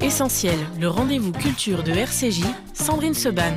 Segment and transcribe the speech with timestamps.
[0.00, 3.54] Essentiel, le rendez-vous culture de RCJ, Sandrine Seban.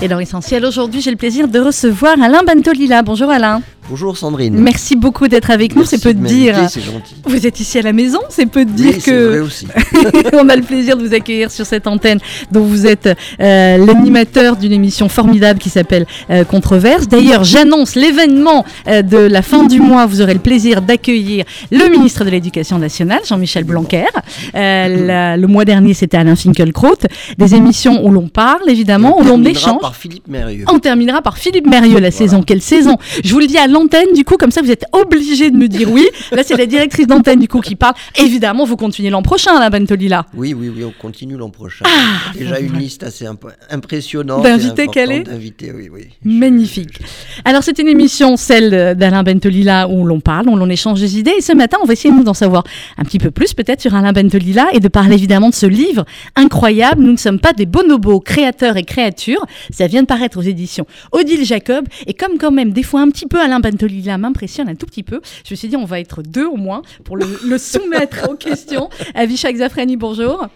[0.00, 3.02] Et dans Essentiel, aujourd'hui, j'ai le plaisir de recevoir Alain Bantolila.
[3.02, 3.62] Bonjour Alain.
[3.88, 4.54] Bonjour Sandrine.
[4.58, 6.56] Merci beaucoup d'être avec nous, c'est peu de dire.
[6.68, 7.14] C'est gentil.
[7.24, 9.68] Vous êtes ici à la maison, c'est peu de dire oui, que vrai aussi.
[10.32, 12.18] on a le plaisir de vous accueillir sur cette antenne
[12.50, 17.06] dont vous êtes euh, l'animateur d'une émission formidable qui s'appelle euh, Controverse.
[17.06, 20.06] D'ailleurs, j'annonce l'événement euh, de la fin du mois.
[20.06, 24.06] Vous aurez le plaisir d'accueillir le ministre de l'Éducation nationale, Jean-Michel Blanquer.
[24.52, 26.96] La- le mois dernier, c'était Alain Finkielkraut.
[27.38, 29.80] Des émissions où l'on parle, évidemment, où On l'on terminera échange.
[29.80, 30.64] par Philippe Mérieux.
[30.72, 32.42] On terminera par Philippe Mérieux la saison.
[32.42, 35.50] Quelle saison Je vous le dis à l'antenne, du coup, comme ça vous êtes obligé
[35.50, 36.06] de me dire oui.
[36.32, 37.94] Là, c'est la directrice d'antenne, du coup, qui parle.
[38.18, 40.26] Évidemment, vous continuez l'an prochain, la Bentolila.
[40.34, 41.84] Oui, oui, oui, on continue l'an prochain.
[41.86, 44.42] Ah, Déjà bon, une liste assez imp- impressionnante.
[44.42, 46.02] D'invités et qu'elle est importante D'invités, oui, oui.
[46.24, 46.98] Magnifique.
[47.44, 51.34] Alors, c'est une émission, celle d'Alain Bentolila, où l'on parle, où l'on échange des idées.
[51.38, 52.64] Et ce matin, on va essayer, nous, d'en savoir
[52.98, 56.04] un petit peu plus, peut-être, sur Alain Bentolila et de parler évidemment de ce livre
[56.34, 57.02] incroyable.
[57.02, 59.44] Nous ne sommes pas des bonobos, créateurs et créatures.
[59.70, 61.86] Ça vient de paraître aux éditions Odile Jacob.
[62.06, 65.02] Et comme, quand même, des fois, un petit peu Alain Bentolila m'impressionne un tout petit
[65.02, 68.28] peu, je me suis dit, on va être deux au moins pour le, le soumettre
[68.30, 68.88] aux questions.
[69.14, 70.46] Avishak Zafrani, bonjour.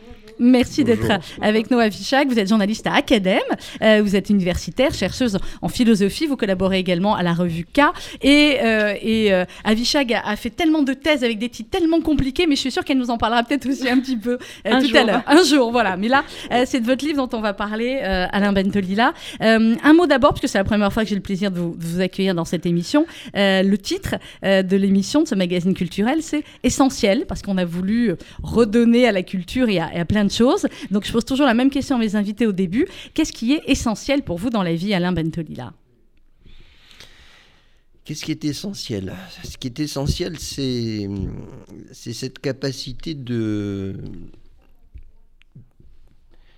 [0.41, 2.27] Merci d'être avec nous, Avishak.
[2.29, 3.39] Vous êtes journaliste à Academ,
[3.83, 7.81] euh, vous êtes universitaire, chercheuse en philosophie, vous collaborez également à la revue K.
[8.23, 12.01] Et, euh, et euh, Avishag a, a fait tellement de thèses avec des titres tellement
[12.01, 14.37] compliqués, mais je suis sûre qu'elle nous en parlera peut-être aussi un petit peu euh,
[14.65, 14.99] Un tout jour.
[14.99, 15.23] à l'heure.
[15.27, 15.97] Un jour, voilà.
[15.99, 16.25] Mais là,
[16.65, 19.13] c'est de votre livre dont on va parler, Alain Bentolila.
[19.41, 21.77] Un mot d'abord, parce que c'est la première fois que j'ai le plaisir de vous,
[21.77, 23.05] de vous accueillir dans cette émission.
[23.35, 29.07] Le titre de l'émission, de ce magazine culturel, c'est Essentiel, parce qu'on a voulu redonner
[29.07, 30.67] à la culture et à, et à plein de choses.
[30.91, 32.87] Donc je pose toujours la même question à mes invités au début.
[33.15, 35.73] Qu'est-ce qui est essentiel pour vous dans la vie, Alain Bentolila?
[38.05, 39.15] Qu'est-ce qui est essentiel?
[39.45, 41.09] Ce qui est essentiel, c'est
[41.93, 43.97] cette capacité de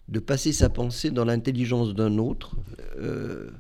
[0.09, 2.57] de passer sa pensée dans l'intelligence d'un autre,
[2.99, 3.51] euh,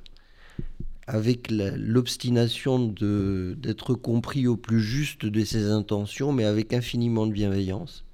[1.06, 7.33] avec l'obstination de- d'être compris au plus juste de ses intentions, mais avec infiniment de
[7.33, 8.05] bienveillance,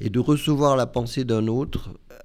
[0.00, 2.16] et de recevoir la pensée d'un autre euh,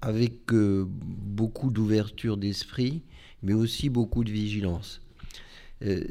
[0.00, 3.02] avec euh, beaucoup d'ouverture d'esprit,
[3.42, 5.00] mais aussi beaucoup de vigilance.
[5.82, 6.04] Euh,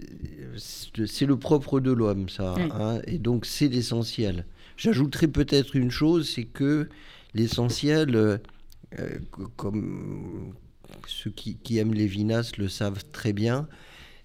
[0.58, 2.64] c'est le propre de l'homme, ça, Oui.
[2.74, 4.46] hein, et donc c'est l'essentiel.
[4.78, 6.90] J'ajouterais peut-être une chose, c'est que
[7.34, 8.38] l'essentiel, euh,
[9.32, 10.54] co- comme
[11.08, 13.68] ceux qui, qui aiment Lévinas le savent très bien,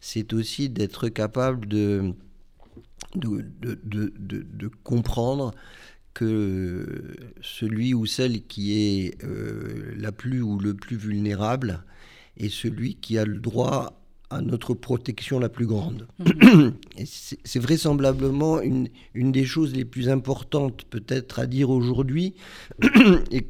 [0.00, 2.14] c'est aussi d'être capable de-
[3.14, 3.44] de-
[3.84, 4.12] de-
[4.52, 5.52] de comprendre
[6.14, 11.84] que celui ou celle qui est euh, la plus ou le plus vulnérable
[12.36, 13.98] est celui qui a le droit
[14.30, 16.06] à notre protection la plus grande.
[16.98, 22.34] Et c'est c'est vraisemblablement une, une des choses les plus importantes peut-être à dire aujourd'hui.
[23.30, 23.46] Et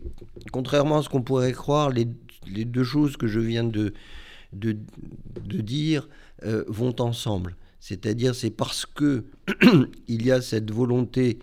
[0.52, 2.06] contrairement à ce qu'on pourrait croire, les,
[2.46, 3.92] les deux choses que je viens de,
[4.52, 4.76] de,
[5.44, 6.08] de dire
[6.44, 7.56] euh, vont ensemble.
[7.80, 9.24] C'est-à-dire c'est parce que
[10.08, 11.38] il y a cette volonté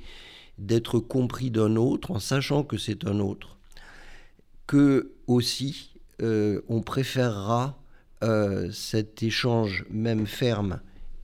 [0.58, 3.58] d'être compris d'un autre en sachant que c'est un autre
[4.68, 7.78] que aussi euh, on préférera
[8.24, 10.80] euh, cet échange même ferme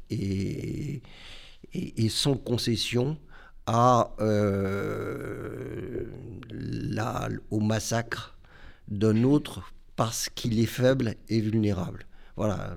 [0.10, 1.02] et,
[2.10, 3.18] sans concession
[3.66, 6.06] à, euh,
[7.50, 8.38] au massacre
[8.90, 12.06] d'un autre parce qu'il est faible et vulnérable.
[12.36, 12.76] Voilà.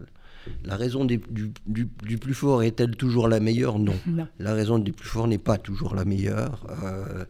[0.65, 3.79] La raison des- du, du- du plus fort est-elle toujours la meilleure?
[3.79, 3.95] Non.
[4.07, 4.27] Non.
[4.39, 6.67] La raison du plus fort n'est pas toujours la meilleure.
[6.83, 7.25] Euh,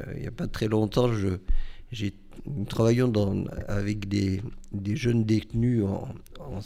[0.00, 1.28] euh, il n'y a pas très longtemps, je,
[1.92, 2.14] j'ai,
[2.46, 4.42] nous travaillions dans- avec des,
[4.72, 6.08] des jeunes détenus en,
[6.40, 6.60] en,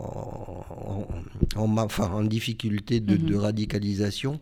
[0.00, 1.08] en- en-
[1.56, 4.40] en ma- enfin, en difficulté de, de radicalisation.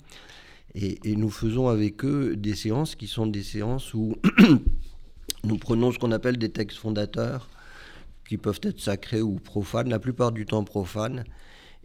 [0.74, 4.16] Et, et nous faisons avec eux des séances qui sont des séances où
[5.44, 7.48] nous prenons ce qu'on appelle des textes fondateurs,
[8.32, 11.24] qui peuvent être sacrés ou profanes, la plupart du temps profanes.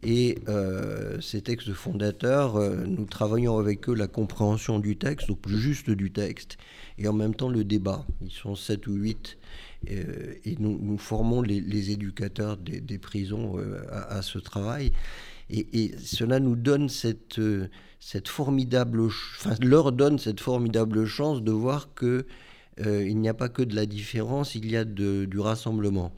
[0.01, 5.59] Et euh, ces textes fondateurs, euh, nous travaillons avec eux la compréhension du texte, plus
[5.59, 6.57] juste du texte,
[6.97, 8.05] et en même temps le débat.
[8.21, 9.37] Ils sont sept ou huit,
[9.91, 13.57] euh, et nous, formons les, éducateurs des, prisons
[13.91, 14.93] à, ce travail.
[15.49, 17.41] Et, cela nous donne cette,
[18.25, 19.09] formidable,
[19.61, 22.25] leur donne cette formidable chance de voir que
[22.85, 26.11] euh, il n'y a pas que de la différence, il y a de- du rassemblement.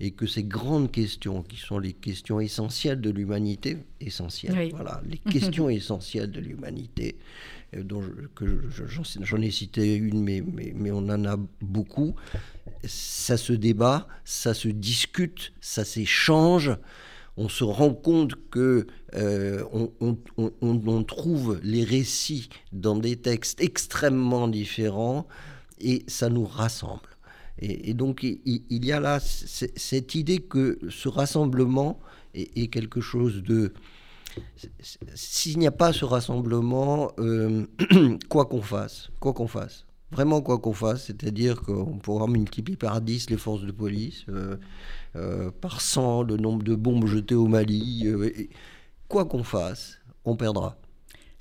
[0.00, 4.70] Et que ces grandes questions, qui sont les questions essentielles de l'humanité, essentielles, Oui.
[4.70, 5.18] voilà, les
[5.58, 7.16] questions essentielles de l'humanité,
[7.76, 11.36] euh, dont je- que je- j'en ai cité une, mais, mais, mais on en a
[11.60, 12.14] beaucoup,
[12.84, 16.72] ça se débat, ça se discute, ça s'échange.
[17.38, 25.26] on se rend compte que euh, on, trouve les récits dans des textes extrêmement différents
[25.82, 27.08] et ça nous rassemble.
[27.58, 32.00] Et, donc il, y a là cette idée que ce rassemblement
[32.34, 33.72] est, quelque chose de...
[35.14, 37.66] S'il n'y a pas ce rassemblement, euh,
[38.30, 43.02] quoi qu'on fasse, quoi qu'on fasse, vraiment quoi qu'on fasse, c'est-à-dire qu'on pourra multiplier par
[43.02, 44.56] 10 les forces de police, euh,
[45.16, 48.06] euh, par 100 le nombre de bombes jetées au Mali.
[49.06, 50.78] Quoi qu'on fasse, on perdra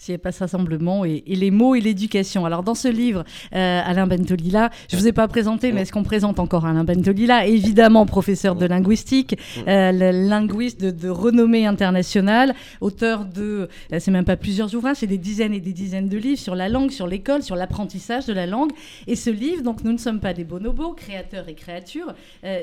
[0.01, 2.43] s'il n'y a pas ce rassemblement et, les mots et l'éducation.
[2.43, 5.91] Alors dans ce livre, euh, Alain Bentolila, je ne vous ai pas présenté, mais est-ce
[5.91, 7.45] qu'on présente encore Alain Bentolila?
[7.45, 9.37] Évidemment, professeur de linguistique,
[9.67, 15.19] euh, linguiste de, renommée internationale, auteur de, euh, c'est même pas plusieurs ouvrages, c'est des
[15.19, 18.47] dizaines et des dizaines de livres sur la langue, sur l'école, sur l'apprentissage de la
[18.47, 18.71] langue.
[19.05, 22.13] Et ce livre, donc Nous ne sommes pas des bonobos, créateurs et créatures,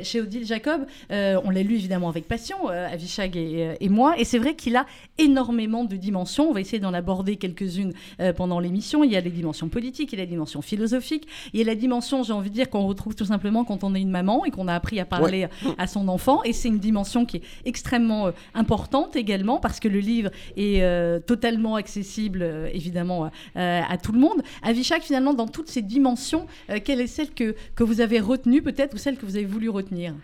[0.02, 4.38] chez Odile Jacob, on l'a lu évidemment avec passion, Avishag et, et moi, et c'est
[4.38, 4.86] vrai qu'il a
[5.18, 6.50] énormément de dimensions.
[6.50, 9.04] On va essayer d'en aborder quelques-unes euh, pendant l'émission.
[9.04, 11.66] Il y a les dimensions politiques, il y a la dimension philosophique, il y a
[11.66, 14.44] la dimension, j'ai envie de dire, qu'on retrouve tout simplement quand on est une maman
[14.44, 16.42] et qu'on a appris à parler à son enfant.
[16.44, 20.82] Et c'est une dimension qui est extrêmement euh, importante également parce que le livre est
[20.82, 24.42] euh, totalement accessible, évidemment, à tout le monde.
[24.62, 26.46] Avishak, finalement, dans toutes ces dimensions,
[26.84, 29.68] quelle est celle que, que vous avez retenue peut-être ou celle que vous avez voulu
[29.68, 30.14] retenir?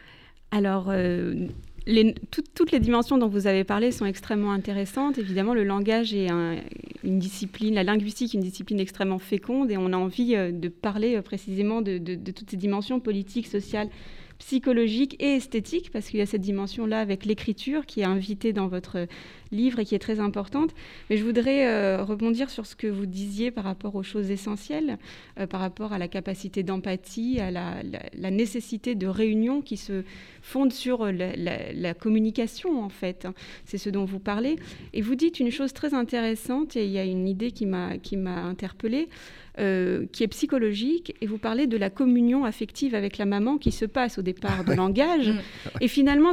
[0.51, 0.91] Alors,
[2.55, 5.19] toutes les dimensions dont vous avez parlé sont extrêmement intéressantes.
[5.19, 6.29] Évidemment, le langage est
[7.05, 11.17] une discipline, la linguistique une discipline extrêmement féconde et on a envie euh, de parler
[11.17, 11.99] euh, précisément de
[12.31, 13.89] toutes ces dimensions politiques, sociales,
[14.47, 18.69] psychologiques et esthétiques, parce qu'il y a cette dimension-là avec l'écriture qui est invitée dans
[18.69, 19.07] votre
[19.53, 20.75] livre et qui est très importante.
[21.09, 24.99] Mais je voudrais euh, rebondir sur ce que vous disiez par rapport aux choses essentielles,
[25.41, 30.03] euh, par rapport à la capacité d'empathie, à la, nécessité de réunion qui se
[30.43, 33.27] fonde sur la, communication, en fait.
[33.65, 34.57] C'est ce dont vous parlez.
[34.93, 37.97] Et vous dites une chose très intéressante, et il y a une idée qui m'a
[38.45, 39.09] interpellée.
[39.61, 43.71] Euh, qui est psychologique, et vous parlez de la communion affective avec la maman qui
[43.71, 45.39] se passe au départ de langage, mm.
[45.81, 46.33] et finalement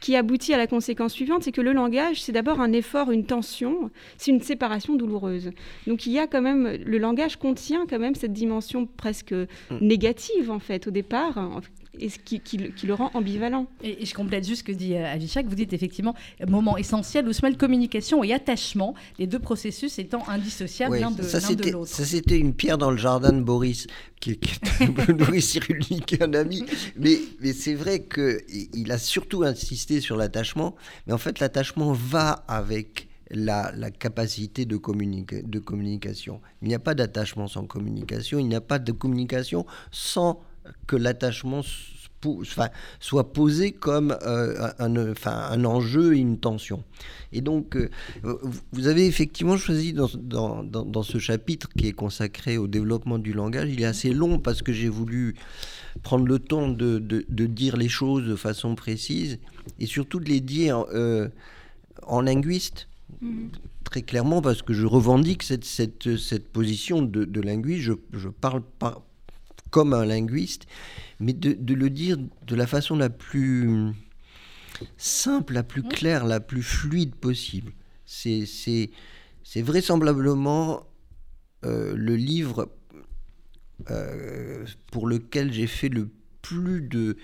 [0.00, 3.24] qui aboutit à la conséquence suivante, c'est que le langage, c'est d'abord un effort, une
[3.24, 5.50] tension, c'est une séparation douloureuse.
[5.86, 9.46] Donc il y a quand même, le langage contient quand même cette dimension presque mm.
[9.80, 11.62] négative en fait au départ,
[12.00, 13.66] et ce qui, le rend ambivalent.
[13.82, 16.14] Et, je complète juste ce que dit euh, Avishak, vous dites effectivement
[16.46, 21.18] moment essentiel où se mêle communication et attachement, les deux processus étant indissociables l'un de,
[21.70, 21.88] l'autre.
[21.88, 23.86] Ça c'était une pierre dans le jardin de Boris,
[24.20, 26.64] qui, est Boris Cyrulnik, un ami,
[26.96, 30.74] mais, mais c'est vrai qu'il a surtout insisté sur l'attachement,
[31.06, 36.40] mais en fait l'attachement va avec la, la, capacité de, de communication.
[36.62, 40.40] Il n'y a pas d'attachement sans communication, il n'y a pas de communication sans
[40.86, 41.62] que l'attachement
[43.00, 46.84] soit posé comme euh, un, enfin, un enjeu et une tension.
[47.32, 47.88] Et donc, euh,
[48.72, 53.32] vous avez effectivement choisi dans, dans, dans, ce chapitre qui est consacré au développement du
[53.32, 55.34] langage, il est assez long parce que j'ai voulu
[56.02, 59.38] prendre le temps de, de, dire les choses de façon précise
[59.78, 61.28] et surtout de les dire euh,
[62.02, 62.88] en linguiste.
[63.22, 63.48] Mm-hmm.
[63.84, 68.28] Très clairement, parce que je revendique cette, cette, cette position de, de linguiste, je, je
[68.28, 69.07] parle pas
[69.70, 70.66] comme un linguiste,
[71.20, 72.16] mais de, le dire
[72.46, 73.92] de la façon la plus
[74.96, 77.72] simple, la plus claire, la plus fluide possible.
[78.04, 78.92] C'est
[79.56, 80.86] vraisemblablement
[81.64, 82.70] euh, le livre
[83.90, 86.08] euh, pour lequel j'ai fait le
[86.42, 87.16] plus de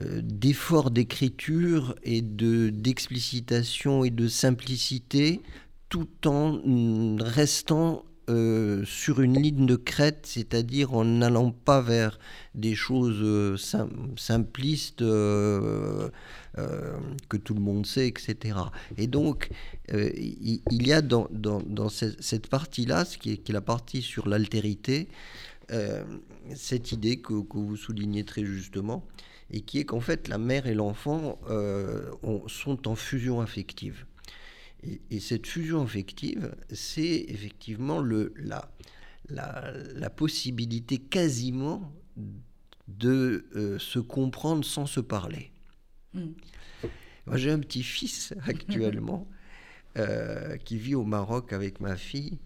[0.00, 5.40] euh, d'efforts d'écriture et de d'explicitation et de simplicité
[5.88, 6.60] tout en
[7.18, 12.18] restant euh, sur une ligne de crête, c'est-à-dire en n'allant pas vers
[12.54, 13.56] des choses euh,
[14.16, 16.08] simplistes euh,
[17.28, 18.56] que tout le monde sait, etc.
[18.96, 19.50] Et donc,
[19.92, 21.28] il, y a dans,
[21.88, 25.08] cette, partie-là, ce qui est, la partie sur l'altérité,
[26.54, 29.06] cette idée que, vous soulignez très justement,
[29.50, 31.38] et qui est qu'en fait, la mère et l'enfant
[32.46, 34.04] sont en fusion affective.
[34.82, 38.72] Et, cette fusion affective, c'est effectivement le, la,
[39.28, 41.92] la, possibilité quasiment
[42.88, 45.52] de euh, se comprendre sans se parler.
[46.14, 46.32] Hmm.
[47.26, 49.28] Moi, j'ai un petit-fils actuellement
[49.98, 52.38] euh, qui vit au Maroc avec ma fille,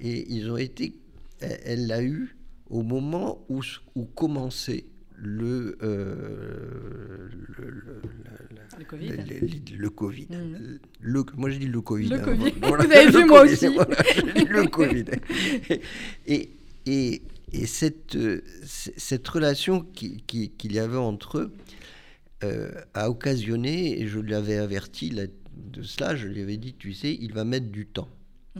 [0.00, 0.98] et ils ont été,
[1.40, 2.36] elle l'a eu
[2.70, 3.60] au moment où,
[3.94, 4.86] où commençait
[5.18, 8.00] le, euh, le,
[8.78, 9.10] le, Covid.
[9.76, 10.26] Le, Covid.
[10.30, 10.78] Mm.
[11.00, 12.08] Le, moi, je dis le Covid.
[12.08, 12.24] Le hein.
[12.24, 12.52] Covid.
[12.62, 13.66] Vous avez vu, moi aussi.
[13.66, 15.04] le Covid.
[16.26, 16.50] Et,
[16.86, 18.16] et, et cette,
[18.64, 21.52] cette relation qu'il qui, y avait entre eux
[22.44, 27.16] euh, a occasionné, et je l'avais averti de cela, je lui avais dit, tu sais,
[27.20, 28.08] il va mettre du temps.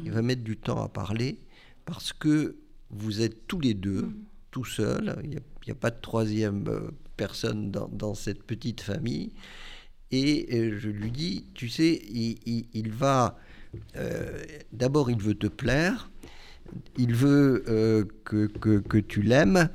[0.03, 1.39] Il va mettre du temps à parler
[1.87, 2.57] parce que
[2.91, 4.15] vous êtes tous les deux, mm.
[4.51, 9.33] tout seuls, il n'y a, pas de troisième euh, personne dans, cette petite famille.
[10.11, 13.39] Et euh, je lui dis, tu sais, il, va...
[14.73, 16.11] D'abord, il veut te plaire,
[16.97, 17.65] il veut
[18.25, 19.69] que, que, que, tu l'aimes,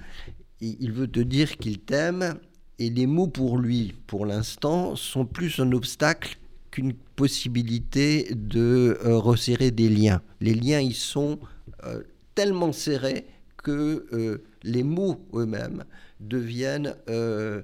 [0.60, 2.40] il veut te dire qu'il t'aime,
[2.82, 6.40] et les mots pour lui, pour l'instant, sont plus un obstacle
[6.72, 10.22] qu'une possibilité de euh, resserrer des liens.
[10.40, 11.38] Les liens, ils sont
[11.84, 12.02] euh,
[12.34, 13.26] tellement serrés
[13.62, 15.84] que euh, les mots eux-mêmes
[16.20, 17.64] deviennent un,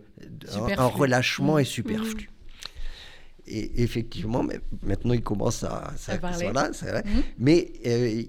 [0.88, 1.66] relâchement et mmh.
[1.66, 2.30] superflu.
[3.50, 7.04] Et effectivement, mais maintenant il commence à, ça, voilà, vrai.
[7.06, 7.20] Mmh.
[7.40, 7.72] mais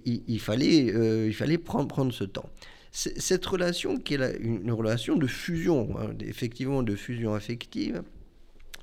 [0.05, 2.49] il, fallait, il fallait prendre, prendre ce temps
[2.91, 8.03] cette relation qui est une, relation de fusion, hein, effectivement de fusion affective,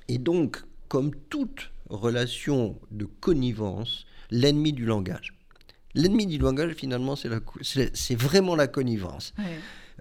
[0.08, 5.35] et donc, comme toute relation de connivence, l'ennemi du langage.
[5.96, 9.32] L'ennemi du langage, finalement, c'est vraiment la connivence.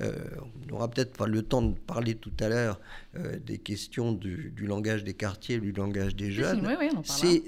[0.01, 0.11] Euh,
[0.41, 2.81] on n'aura peut-être pas le temps de parler tout à l'heure
[3.15, 6.67] euh, des questions du, langage des quartiers, du langage des jeunes.
[7.03, 7.43] c'est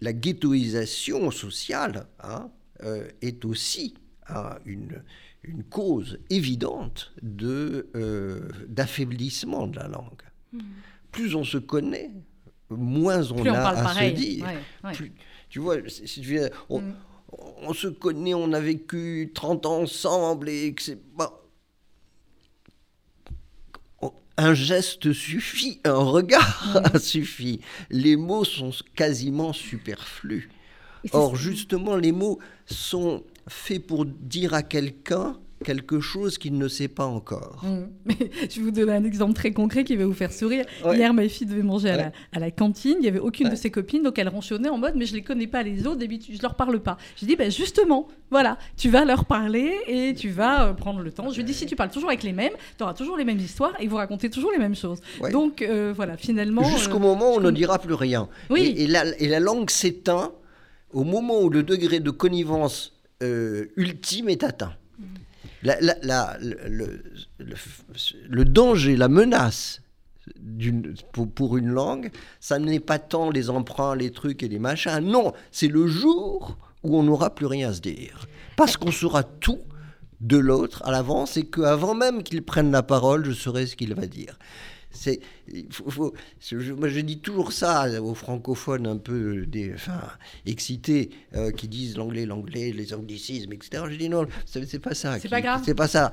[0.00, 2.50] la ghettoisation sociale hein,
[2.82, 3.94] euh, est aussi
[4.28, 5.02] hein, une,
[5.42, 7.88] une cause évidente de,
[8.68, 10.22] d'affaiblissement de la langue.
[10.52, 10.60] Hmm.
[11.12, 12.10] Plus on se connaît,
[12.68, 14.46] moins on a à se dire.
[15.48, 15.76] tu vois,
[16.68, 16.94] on, hmm.
[17.62, 20.98] On, se connaît, on a vécu 30 ans ensemble et que c'est...
[24.36, 26.98] un geste suffit, un regard hmm.
[26.98, 27.60] suffit.
[27.90, 30.50] Les mots sont quasiment superflus.
[31.12, 36.88] Or, justement, les mots sont fait pour dire à quelqu'un quelque chose qu'il ne sait
[36.88, 37.64] pas encore.
[37.70, 38.12] Mmh.
[38.48, 40.64] je vais vous donner un exemple très concret qui va vous faire sourire.
[40.92, 42.96] Hier, ma fille devait manger à, la, cantine.
[42.98, 45.18] Il n'y avait aucune de ses copines, donc elle ronchonnait en mode Mais je ne
[45.18, 46.96] les connais pas les autres, d'habitude, je ne leur parle pas.
[47.16, 51.12] J'ai dit ben Justement, voilà, tu vas leur parler et tu vas euh, prendre le
[51.12, 51.30] temps.
[51.30, 53.24] Je lui ai dit Si tu parles toujours avec les mêmes, tu auras toujours les
[53.24, 55.00] mêmes histoires et vous racontez toujours les mêmes choses.
[55.30, 56.64] Donc euh, voilà, finalement.
[56.64, 58.28] Jusqu'au euh, moment où on ne dira plus rien.
[58.48, 58.74] Oui.
[58.76, 60.32] Et, et la langue s'éteint
[60.92, 62.96] au moment où le degré de connivence
[63.76, 64.72] ultime est atteint.
[65.62, 65.74] Le,
[68.44, 69.82] danger, la menace
[71.12, 75.00] pour, pour, une langue, ça n'est pas tant les emprunts, les trucs et les machins.
[75.00, 78.26] Non, c'est le jour où on n'aura plus rien à se dire.
[78.56, 79.60] Parce qu'on saura tout
[80.20, 83.94] de l'autre à l'avance et qu'avant même qu'il prenne la parole, je saurai ce qu'il
[83.94, 84.38] va dire.
[84.90, 85.20] C'est,
[85.70, 90.00] faut, je, moi, je dis toujours ça aux francophones un peu des, enfin,
[90.46, 93.84] excités euh, qui disent l'anglais, l'anglais, les anglicismes, etc.
[93.88, 95.18] Je dis non, c'est pas ça.
[95.20, 95.62] C'est pas grave.
[95.64, 96.12] C'est pas ça.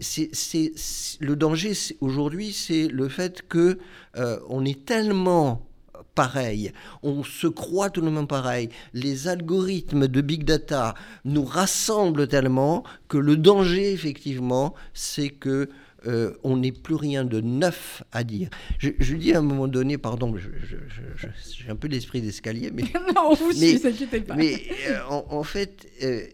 [0.00, 0.72] C'est,
[1.20, 3.78] le danger aujourd'hui, c'est le fait que
[4.16, 5.66] euh, on est tellement
[6.14, 8.68] pareil, on se croit tout le monde pareil.
[8.92, 10.94] Les algorithmes de big data
[11.24, 15.68] nous rassemblent tellement que le danger, effectivement, c'est que
[16.06, 18.50] euh, on n'est plus rien de neuf à dire.
[18.78, 22.82] Je, dis à un moment donné, pardon, j'ai un peu l'esprit d'escalier, mais...
[23.14, 24.36] non, vous mais, pas.
[24.36, 26.26] Mais euh, en, fait, euh,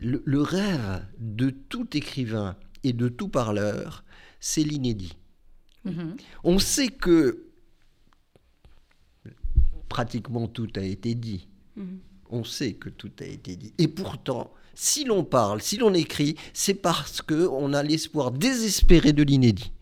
[0.00, 4.04] le, rêve de tout écrivain et de tout parleur,
[4.40, 5.16] c'est l'inédit.
[5.84, 6.16] Mhm.
[6.44, 7.44] On sait que
[9.88, 11.48] pratiquement tout a été dit.
[11.76, 12.00] Mhm.
[12.30, 13.72] On sait que tout a été dit.
[13.78, 19.24] Et pourtant, si l'on parle, si l'on écrit, c'est parce qu'on a l'espoir désespéré de
[19.24, 19.72] l'inédit.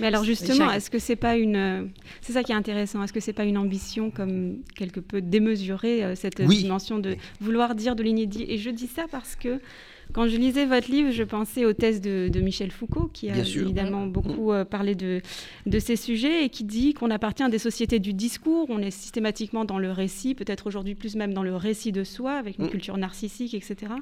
[0.00, 3.20] Mais alors justement, est-ce que c'est pas une, c'est ça qui est intéressant, est-ce que
[3.20, 8.02] c'est pas une ambition comme quelque peu démesurée euh, cette dimension de vouloir dire de
[8.02, 8.44] l'inédit?
[8.48, 9.60] Et je dis ça parce que
[10.14, 14.06] quand je lisais votre livre, je pensais aux thèses de, Michel Foucault, qui a évidemment
[14.06, 15.20] beaucoup euh, parlé de,
[15.66, 18.92] de ces sujets et qui dit qu'on appartient à des sociétés du discours, on est
[18.92, 22.66] systématiquement dans le récit, peut-être aujourd'hui plus même dans le récit de soi, avec une
[22.66, 22.70] mm.
[22.70, 23.92] culture narcissique, etc.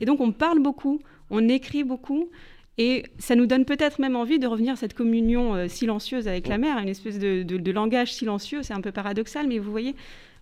[0.00, 2.30] Et donc on parle beaucoup, on écrit beaucoup,
[2.78, 6.48] et ça nous donne peut-être même envie de revenir à cette communion euh, silencieuse avec
[6.48, 9.94] la mère, une espèce de, de langage silencieux, c'est un peu paradoxal, mais vous voyez,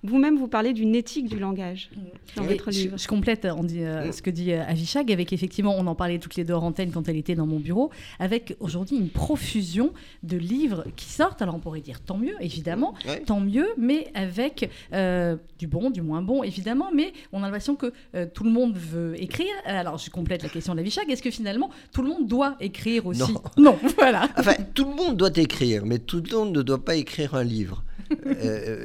[0.05, 1.91] vous-même, vous parlez d'une éthique du langage
[2.37, 2.97] dans votre livre.
[2.97, 6.19] Je, complète on dit, euh, ce que dit euh, Avishag, avec effectivement, on en parlait
[6.19, 7.91] toutes les deux en antenne quand elle était dans mon bureau,
[8.21, 11.43] avec aujourd'hui une profusion de livres qui sortent.
[11.43, 12.95] Alors on pourrait dire tant mieux, évidemment,
[13.27, 17.75] tant mieux, mais avec euh, du bon, du moins bon, évidemment, mais on a l'impression
[17.75, 17.93] que
[18.35, 19.53] tout le monde veut écrire.
[19.65, 23.33] Alors je complète la question d'Avishag, est-ce que finalement tout le monde doit écrire aussi
[23.33, 24.29] Non, non voilà.
[24.37, 27.45] Enfin, tout le monde doit écrire, mais tout le monde ne doit pas écrire un
[27.45, 27.83] livre.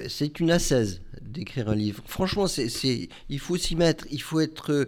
[0.07, 2.03] C'est une assaise d'écrire un livre.
[2.05, 4.87] Franchement, c'est, il faut s'y mettre, il faut être,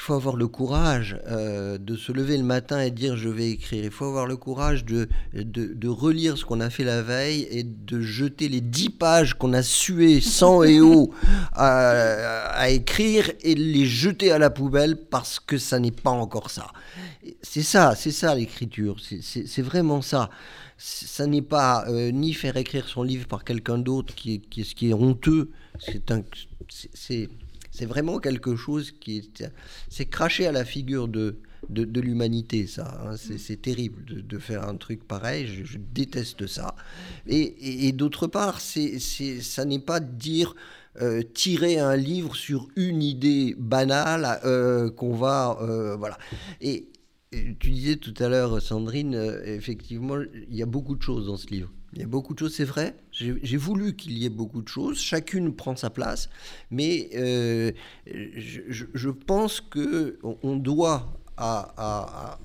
[0.00, 3.84] faut avoir le courage euh, de se lever le matin et dire je vais écrire.
[3.84, 7.64] Il faut avoir le courage de, de, relire ce qu'on a fait la veille et
[7.64, 11.12] de jeter les dix pages qu'on a sué sang et eau
[11.52, 16.68] à, écrire et les jeter à la poubelle parce que ça n'est pas encore ça.
[17.42, 18.96] C'est ça, c'est ça l'écriture.
[19.00, 20.30] C'est vraiment ça
[20.82, 24.88] ça n'est pas euh, ni faire écrire son livre par quelqu'un d'autre qui, qui, qui
[24.88, 25.50] est honteux.
[25.78, 26.22] C'est un,
[26.68, 27.28] c'est
[27.72, 29.52] c'est vraiment quelque chose qui est,
[29.88, 31.36] c'est cracher à la figure de,
[31.68, 33.00] de, l'humanité, ça.
[33.04, 33.14] Hein.
[33.16, 35.46] C'est, terrible de, faire un truc pareil.
[35.64, 36.74] Je, déteste ça.
[37.28, 40.56] Et, d'autre part, c'est, ça n'est pas dire
[41.00, 45.56] euh, tirer un livre sur une idée banale euh, qu'on va,
[45.96, 46.18] voilà.
[46.60, 46.88] Et,
[47.30, 50.18] tu disais tout à l'heure, Sandrine, effectivement,
[50.48, 51.70] il y a beaucoup de choses dans ce livre.
[51.92, 52.94] Il y a beaucoup de choses, c'est vrai.
[53.10, 55.00] J'ai voulu qu'il y ait beaucoup de choses.
[55.00, 56.28] Chacune prend sa place.
[56.70, 57.72] Mais euh,
[58.06, 62.38] je, pense qu'on on doit à,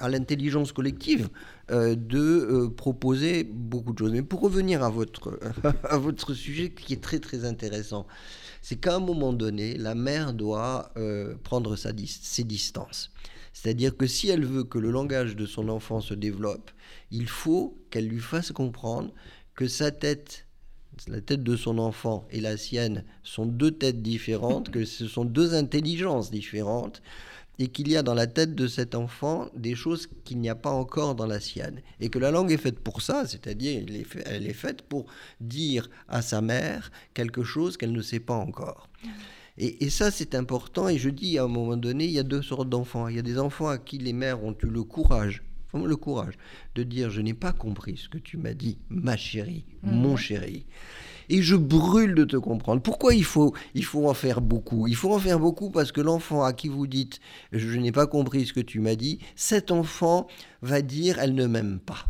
[0.00, 1.30] l'intelligence collective
[1.70, 4.12] euh, de euh, proposer beaucoup de choses.
[4.12, 5.38] Mais pour revenir à votre,
[5.84, 8.06] à votre sujet qui est très très intéressant,
[8.62, 10.94] c'est qu'à un moment donné, la mère doit
[11.42, 13.10] prendre sa, ses distances.
[13.52, 16.70] C'est-à-dire que si elle veut que le langage de son enfant se développe,
[17.10, 19.12] il faut qu'elle lui fasse comprendre
[19.54, 20.46] que sa tête,
[21.06, 25.24] la tête de son enfant et la sienne sont deux têtes différentes, que ce sont
[25.24, 27.02] deux intelligences différentes,
[27.58, 30.54] et qu'il y a dans la tête de cet enfant des choses qu'il n'y a
[30.54, 31.80] pas encore dans la sienne.
[32.00, 33.84] Et que la langue est faite pour ça, c'est-à-dire
[34.26, 35.06] elle est faite pour
[35.40, 38.88] dire à sa mère quelque chose qu'elle ne sait pas encore.
[39.58, 40.88] Et, ça, c'est important.
[40.88, 43.08] Et je dis, à un moment donné, il y a deux sortes d'enfants.
[43.08, 45.96] Il y a des enfants à qui les mères ont eu le courage, vraiment le
[45.96, 46.34] courage,
[46.74, 50.64] de dire, je n'ai pas compris ce que tu m'as dit, ma chérie, mon chéri.
[51.32, 52.82] Et je brûle de te comprendre.
[52.82, 54.86] Pourquoi il faut, il faut en faire beaucoup?
[54.86, 57.20] Il faut en faire beaucoup parce que l'enfant à qui vous dites,
[57.52, 60.26] je n'ai pas compris ce que tu m'as dit, cet enfant
[60.60, 62.04] va dire, elle ne m'aime pas.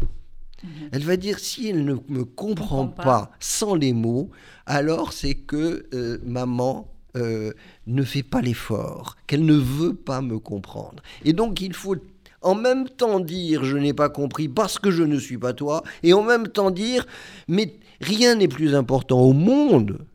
[0.64, 0.71] Mhm.
[0.91, 3.31] Elle va dire si elle ne me comprend, pas.
[3.38, 4.31] sans les mots,
[4.67, 7.52] alors c'est que euh, maman euh,
[7.87, 11.02] ne fait pas l'effort, qu'elle ne veut pas me comprendre.
[11.25, 11.97] Et donc il faut
[12.41, 15.85] en même temps dire je n'ai pas compris parce que je ne suis pas toi,
[16.03, 17.07] et en même temps dire
[17.49, 20.07] mais rien n'est plus important au monde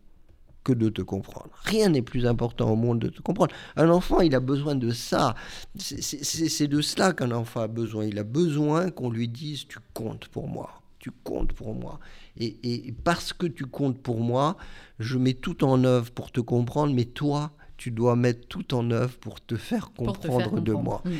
[0.68, 1.50] que de te comprendre.
[1.64, 3.56] Rien n'est plus important au monde de te comprendre.
[3.78, 5.34] Un enfant, il a besoin de ça.
[5.78, 8.04] C'est de cela qu'un enfant a besoin.
[8.04, 10.82] Il a besoin qu'on lui dise tu comptes pour moi.
[11.00, 12.00] Tu comptes pour moi.
[12.38, 14.58] Et, parce que tu comptes pour moi,
[15.00, 18.90] je mets tout en œuvre pour te comprendre, mais toi, tu dois mettre tout en
[18.92, 21.02] œuvre pour te faire comprendre, de moi.
[21.06, 21.12] Mm.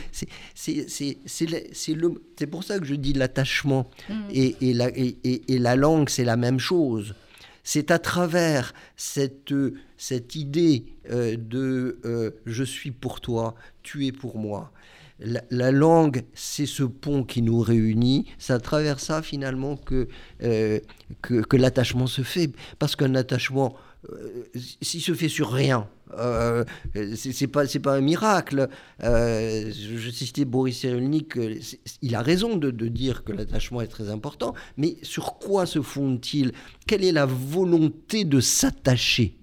[0.56, 4.14] C'est pour ça que je dis l'attachement mm.
[4.32, 7.16] et, et, la, et, la langue, c'est la même chose.
[7.64, 9.54] C'est à travers cette,
[9.98, 14.72] cette idée euh, de euh, je suis pour toi, tu es pour moi,
[15.20, 18.26] la, langue, c'est ce pont qui nous réunit.
[18.38, 20.08] C'est à travers ça, finalement, que,
[20.44, 20.80] euh,
[21.22, 22.52] que, l'attachement se fait.
[22.80, 23.76] Parce qu'un attachement,
[24.12, 24.46] euh,
[24.82, 26.64] s'il se fait sur rien, euh,
[27.16, 28.70] c'est pas c'est pas un miracle.
[29.04, 31.38] Euh, je, citais Boris Cyrulnik,
[32.02, 35.82] il a raison de, de dire que l'attachement est très important, mais sur quoi se
[35.82, 36.52] fonde-t-il?
[36.86, 39.38] Quelle est la volonté de s'attacher?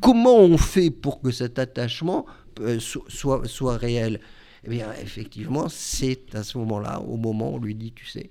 [0.00, 2.26] Comment on fait pour que cet attachement
[2.78, 4.20] soit, soit réel?
[4.64, 8.30] Eh bien, effectivement, c'est à ce moment-là, au moment où on lui dit, tu sais,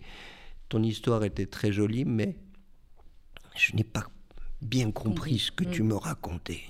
[0.69, 2.35] ton histoire était très jolie, mais
[3.55, 4.07] je n'ai pas
[4.61, 5.87] bien compris ce que tu mm.
[5.87, 6.61] me racontais.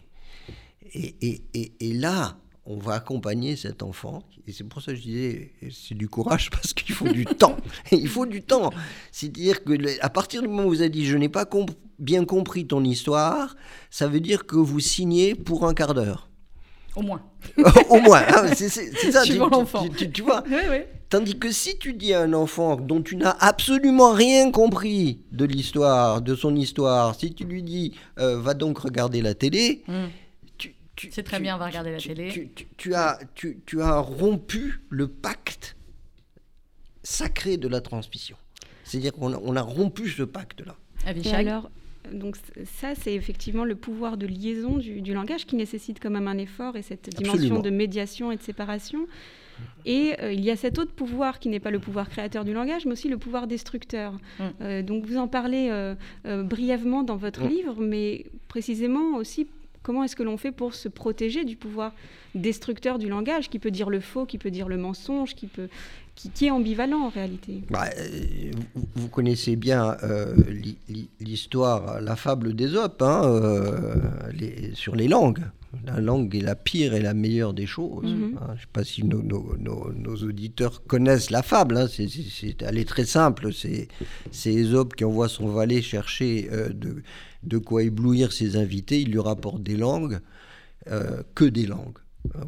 [0.94, 4.24] Et, et, et, là, on va accompagner cet enfant.
[4.48, 7.58] Et c'est pour ça que je disais, c'est du courage parce qu'il faut du temps.
[7.92, 8.72] Il faut du temps.
[9.12, 11.48] C'est-à-dire que à partir du moment où vous avez dit, je n'ai pas
[12.00, 13.56] bien compris ton histoire,
[13.90, 16.30] ça veut dire que vous signez pour un quart d'heure.
[16.96, 17.22] Au moins.
[17.90, 19.24] Au moins, hein, c'est ça.
[19.24, 19.34] Tu,
[20.22, 20.44] vois
[21.10, 25.46] Tandis que si tu dis à un enfant dont tu n'as absolument rien compris de
[25.46, 30.06] l'histoire, de son histoire, si tu lui dis euh, va donc regarder la télé, hmm.
[31.12, 32.52] C'est très bien, va regarder la télé.
[32.78, 35.76] Tu, as, tu, as rompu le pacte
[37.04, 38.38] sacré de la transmission.
[38.84, 40.76] C'est-à-dire qu'on a, on a rompu ce pacte-là.
[41.24, 41.70] Et alors,
[42.12, 46.38] donc ça, c'est effectivement le pouvoir de liaison du, langage qui nécessite quand même un
[46.38, 49.08] effort et cette dimension de médiation et de séparation.
[49.86, 52.54] Et euh, il y a cet autre pouvoir qui n'est pas le pouvoir créateur du
[52.54, 54.14] langage, mais aussi le pouvoir destructeur.
[54.14, 54.44] Mm.
[54.62, 55.96] Euh, donc vous en parlez euh,
[56.44, 57.50] brièvement dans votre mm.
[57.50, 59.48] livre, mais précisément aussi
[59.84, 61.94] comment est-ce que l'on fait pour se protéger du pouvoir
[62.34, 65.70] destructeur du langage, qui peut dire le faux, qui peut dire le mensonge, qui peut...
[66.16, 67.64] qui, est ambivalent en réalité.
[67.70, 68.52] Bah, euh,
[68.96, 70.36] vous, connaissez bien euh,
[71.20, 73.96] l'histoire, la fable d'Ésope hein, euh,
[74.74, 75.44] sur les langues.
[75.88, 78.06] La langue est la pire et la meilleure des choses.
[78.06, 78.38] Mhm.
[78.40, 81.78] Hein, je ne sais pas si nos, auditeurs connaissent la fable.
[81.78, 81.88] Hein,
[82.60, 83.50] elle est très simple.
[83.52, 87.02] C'est Ésope qui envoie son valet chercher de,
[87.42, 89.02] de, quoi éblouir ses invités.
[89.02, 90.20] Il lui rapporte des langues,
[91.34, 92.03] que des langues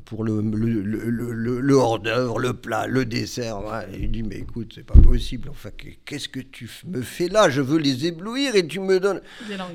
[0.06, 3.60] pour le, le, le, le hors-d'œuvre, le plat, le dessert.
[3.94, 5.50] Il dit Mais écoute, c'est pas possible.
[5.50, 5.70] Enfin,
[6.06, 7.50] qu'est-ce que tu me fais là?
[7.50, 9.22] Je veux les éblouir et tu me donnes.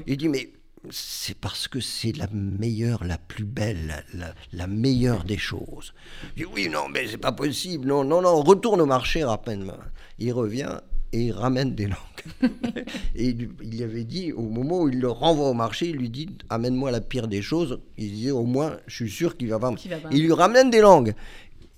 [0.07, 0.51] Il dit Mais
[0.89, 5.93] c'est parce que c'est la meilleure, la plus belle, la, la meilleure des choses.
[6.37, 7.87] Il dit Oui, non, mais c'est pas possible.
[7.87, 9.79] Non, non, non, retourne au marché rapidement.
[10.19, 10.81] Il revient
[11.13, 11.97] et il ramène des langues.
[13.17, 16.29] et il, avait dit, au moment où il le renvoie au marché, il lui dit
[16.49, 17.81] Amène-moi la pire des choses.
[17.97, 19.75] Il disait Au moins, je suis sûr qu'il va pas.
[20.13, 21.15] Il lui ramène des langues.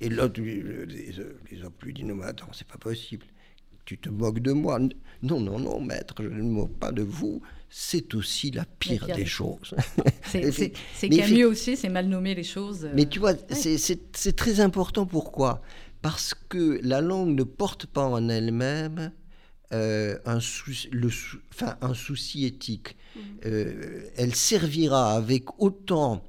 [0.00, 1.18] Et l'autre, les,
[1.64, 3.24] autres lui dit Non, mais attends, c'est pas possible.
[3.84, 4.78] Tu te moques de moi.
[5.22, 7.40] Non, non, non, maître, je ne me moque pas de vous.
[7.70, 9.74] C'est aussi la pire, des choses.
[10.24, 12.88] C'est Camus aussi, c'est mal nommer les choses.
[12.94, 15.06] Mais tu vois, c'est très important.
[15.06, 15.62] Pourquoi?
[16.02, 19.12] Parce que la langue ne porte pas en elle-même
[19.72, 20.38] euh, un,
[20.90, 21.08] le,
[21.52, 22.96] enfin, un, souci éthique.
[23.16, 23.20] Mmh.
[23.46, 26.22] Euh, elle servira avec autant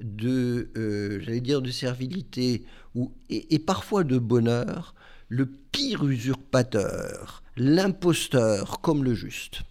[0.00, 4.94] de, euh, j'allais dire, de servilité ou, et, parfois de bonheur
[5.28, 9.62] le pire usurpateur, l'imposteur comme le juste.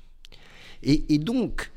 [0.81, 1.71] Et, donc,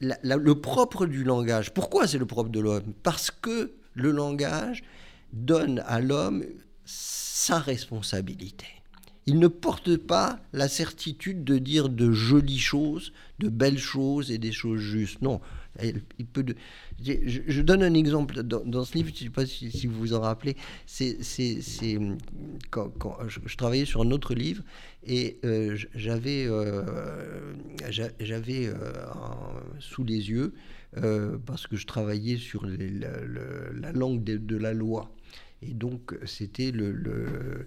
[0.00, 2.94] le propre du langage, pourquoi c'est le propre de l'homme?
[3.02, 4.82] Parce que le langage
[5.34, 6.42] donne à l'homme
[6.86, 8.66] sa responsabilité
[9.26, 14.38] il ne porte pas la certitude de dire de jolies choses, de belles choses et
[14.38, 15.22] des choses justes.
[15.22, 15.40] Non,
[15.82, 16.44] il peut.
[17.02, 20.20] Je, donne un exemple dans, ce livre, je ne sais pas si, vous vous en
[20.20, 20.56] rappelez.
[20.86, 21.18] C'est
[22.70, 22.92] quand,
[23.26, 24.62] je, travaillais sur un autre livre
[25.04, 26.84] et euh, j'avais euh,
[27.82, 28.74] euh,
[29.80, 30.54] sous les yeux
[31.46, 35.10] parce que je travaillais sur la, langue de, la loi
[35.60, 37.66] et donc c'était le,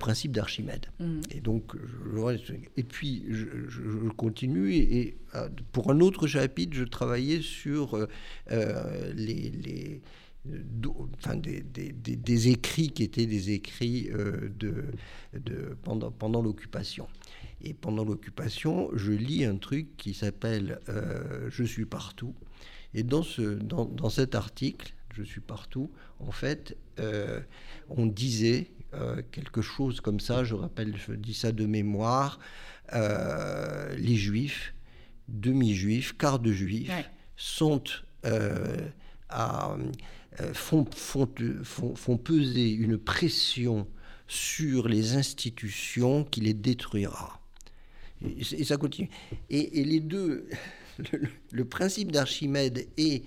[0.00, 0.86] principe d'Archimède.
[0.98, 1.20] Mmh.
[1.30, 1.76] Et donc,
[2.76, 8.08] et puis je, continue et, euh, pour un autre chapitre, je travaillais sur euh,
[8.50, 10.00] euh, les,
[11.18, 14.08] enfin, des, des, écrits qui étaient des écrits
[14.58, 14.84] de,
[15.34, 17.06] de, pendant, pendant l'occupation.
[17.62, 20.80] Et pendant l'occupation, je lis un truc qui s'appelle
[21.50, 22.34] Je suis partout.
[22.94, 25.90] Et dans, ce, dans, dans, cet article, Je suis partout,
[26.20, 26.76] en fait,
[27.90, 32.40] on disait euh, quelque chose comme ça, je rappelle, je dis ça de mémoire,
[32.92, 34.74] euh, les juifs,
[35.28, 36.90] demi-juifs, quart de juifs,
[37.36, 37.84] sont
[38.26, 38.78] euh,
[39.28, 39.76] à,
[40.54, 41.28] font, font,
[41.62, 43.86] font, peser une pression
[44.26, 47.40] sur les institutions qui les détruira.
[48.22, 49.08] Et, ça continue.
[49.50, 50.48] Et, les deux,
[51.52, 53.22] le, principe d'Archimède et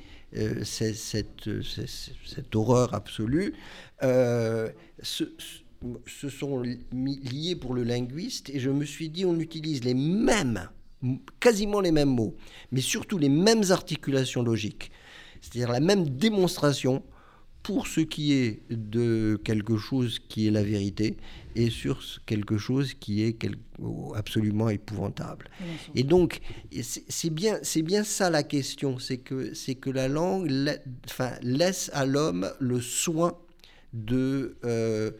[0.63, 3.53] cette, cette, horreur absolue
[4.03, 4.69] euh,
[5.01, 5.25] se,
[6.29, 10.69] sont liés pour le linguiste et je me suis dit on utilise les mêmes,
[11.39, 12.35] quasiment les mêmes mots,
[12.71, 14.91] mais surtout les mêmes articulations logiques,
[15.41, 17.03] c'est-à-dire la même démonstration
[17.63, 21.15] pour ce qui est de quelque chose qui est la vérité
[21.55, 23.37] et sur quelque chose qui est
[24.15, 25.49] absolument épouvantable.
[25.95, 26.41] Et donc,
[26.81, 30.51] c'est bien, bien ça la question, c'est que, que la langue
[31.05, 33.37] enfin, laisse à l'homme le soin
[34.11, 35.11] euh,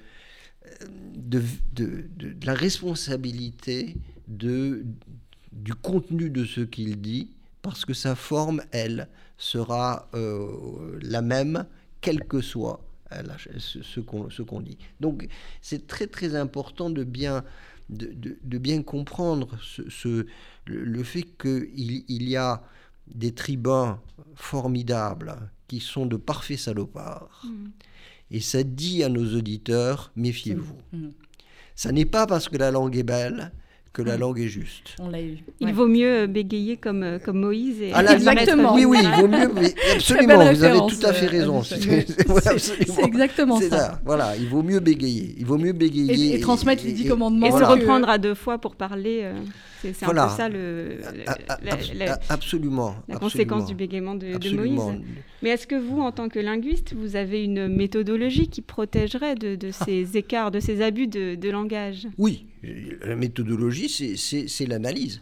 [1.16, 1.44] de,
[2.46, 3.96] la responsabilité
[4.28, 7.30] du contenu de ce qu'il dit,
[7.62, 9.08] parce que sa forme, elle,
[9.38, 11.66] sera euh, la même,
[12.02, 12.86] quel que soit
[13.58, 14.78] ce, qu'on dit.
[15.00, 15.28] Donc
[15.62, 17.44] c'est très très important de bien,
[18.84, 20.26] comprendre ce,
[20.66, 22.64] le, fait qu'il il y a
[23.08, 24.00] des tribuns
[24.36, 25.36] formidables
[25.68, 27.44] qui sont de parfaits salopards.
[27.46, 27.70] Mmh.
[28.32, 30.76] Et ça dit à nos auditeurs, méfiez-vous.
[30.92, 31.10] Mm.
[31.76, 33.52] Ça n'est pas parce que la langue est belle
[33.94, 34.20] que la mm.
[34.20, 34.96] langue est juste.
[35.00, 35.38] On l'a eu.
[35.60, 37.80] Il vaut mieux bégayer comme, euh, comme Moïse.
[37.82, 38.74] Et ah, exactement.
[38.74, 39.52] Oui, oui, il vaut mieux.
[39.94, 41.62] absolument, vous avez tout à fait raison.
[41.64, 43.70] C'est exactement ça.
[43.70, 44.02] ça.
[44.04, 45.36] Voilà, il vaut mieux bégayer.
[45.38, 46.36] Il vaut mieux bégayer.
[46.36, 47.46] Et, transmettre les dix commandements.
[47.46, 49.22] Et se reprendre à deux fois pour parler.
[49.24, 49.34] Euh,
[49.92, 51.00] c'est un peu ça le,
[51.96, 54.82] la, absolument, la conséquence du bégaiement de, Moïse.
[55.42, 59.58] Mais est-ce que vous, en tant que linguiste, vous avez une méthodologie qui protégerait de,
[59.62, 59.86] ah.
[59.86, 62.08] ces écarts, de ces abus de, langage?
[62.18, 62.46] Oui,
[63.02, 65.22] la méthodologie, c'est l'analyse.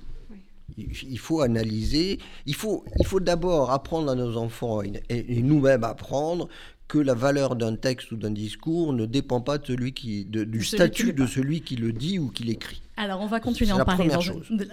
[0.78, 2.20] Il faut analyser.
[2.46, 6.48] Il faut, il faut d'abord apprendre à nos enfants et nous-mêmes apprendre
[6.92, 10.62] que la valeur d'un texte ou d'un discours ne dépend pas de celui qui, du
[10.62, 12.82] statut de celui qui le dit ou qui l'écrit.
[13.02, 14.10] Alors, on va continuer à en parler.
[14.10, 14.20] Dans,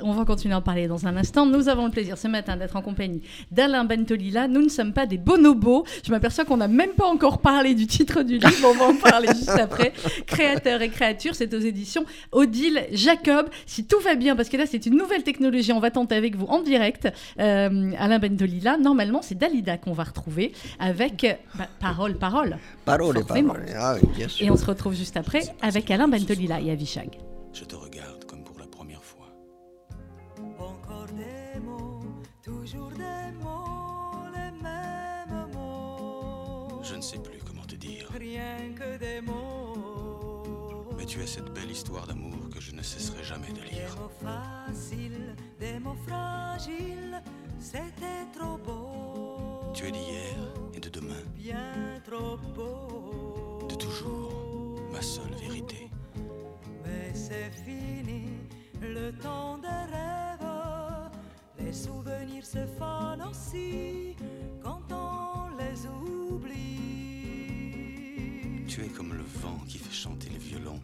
[0.02, 1.46] on va continuer à en parler dans un instant.
[1.46, 4.48] Nous avons le plaisir ce matin d'être en compagnie d'Alain Bentolila.
[4.48, 5.86] Nous ne sommes pas des bonobos.
[6.04, 8.68] Je m'aperçois qu'on n'a même pas encore parlé du titre du livre.
[8.68, 9.94] On va en parler juste après.
[10.26, 13.48] Créateur et créature, c'est aux éditions Odile Jacob.
[13.64, 16.36] Si tout va bien, parce que là, c'est une nouvelle technologie, on va tenter avec
[16.36, 17.08] vous en direct.
[17.40, 22.58] Euh, Alain Bentolila, normalement, c'est Dalida qu'on va retrouver avec bah, Parole, Parole.
[22.84, 23.64] Parole, Parole.
[23.74, 24.46] Ah, bien sûr.
[24.46, 27.08] Et on se retrouve juste après avec Alain Bentolila et Avishag.
[27.54, 28.17] Je te regarde
[36.88, 38.09] Je ne sais plus comment te dire.
[38.18, 40.87] Rien que des mots.
[40.96, 43.94] Mais tu es cette belle histoire d'amour que je ne cesserai jamais de lire.
[43.94, 47.22] Des mots faciles, des mots fragiles,
[47.59, 49.72] c'était trop beau.
[49.74, 50.38] Tu es d'hier
[50.74, 51.22] et de demain.
[51.37, 53.66] Bien trop beau.
[53.68, 55.90] De toujours, ma seule vérité
[57.18, 58.38] c'est fini,
[58.81, 61.11] le temps des rêves.
[61.59, 64.16] Les souvenirs se fanent aussi
[64.62, 65.47] quand on
[68.78, 70.80] Tu es comme le vent qui fait chanter le violon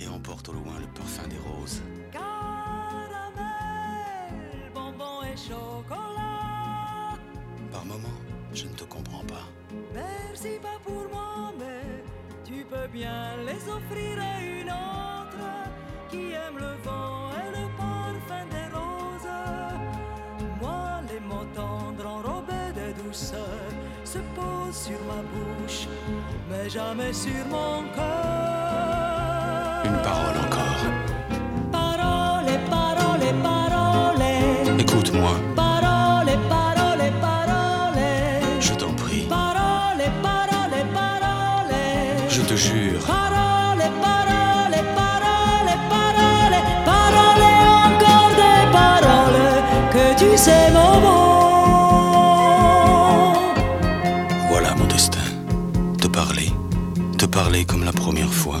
[0.00, 1.82] et emporte au loin le parfum des roses.
[2.10, 2.32] Caramel,
[4.74, 7.16] bonbon et chocolat.
[7.70, 8.08] Par moments,
[8.52, 9.46] je ne te comprends pas.
[9.94, 12.02] Merci pas pour moi, mais
[12.44, 15.70] tu peux bien les offrir à une autre
[16.10, 19.28] qui aime le vent et le parfum des roses.
[20.60, 25.86] Moi, les mots tendres enrobés de douceur se posent sur ma bouche,
[26.48, 29.82] mais jamais sur mon cœur.
[29.84, 30.82] Une parole encore.
[31.78, 34.24] Parole, parole, parole.
[34.84, 35.32] Écoute-moi.
[35.54, 38.02] Parole, parole, parole.
[38.60, 39.26] Je t'en prie.
[39.28, 41.76] Parole, parole, parole.
[42.30, 43.02] Je te jure.
[43.16, 46.56] Parole, parole, parole, parole.
[46.92, 47.46] Parole,
[47.88, 49.48] encore des paroles
[49.92, 51.47] que tu sais, mon Voilà
[57.38, 58.60] parler comme la première fois.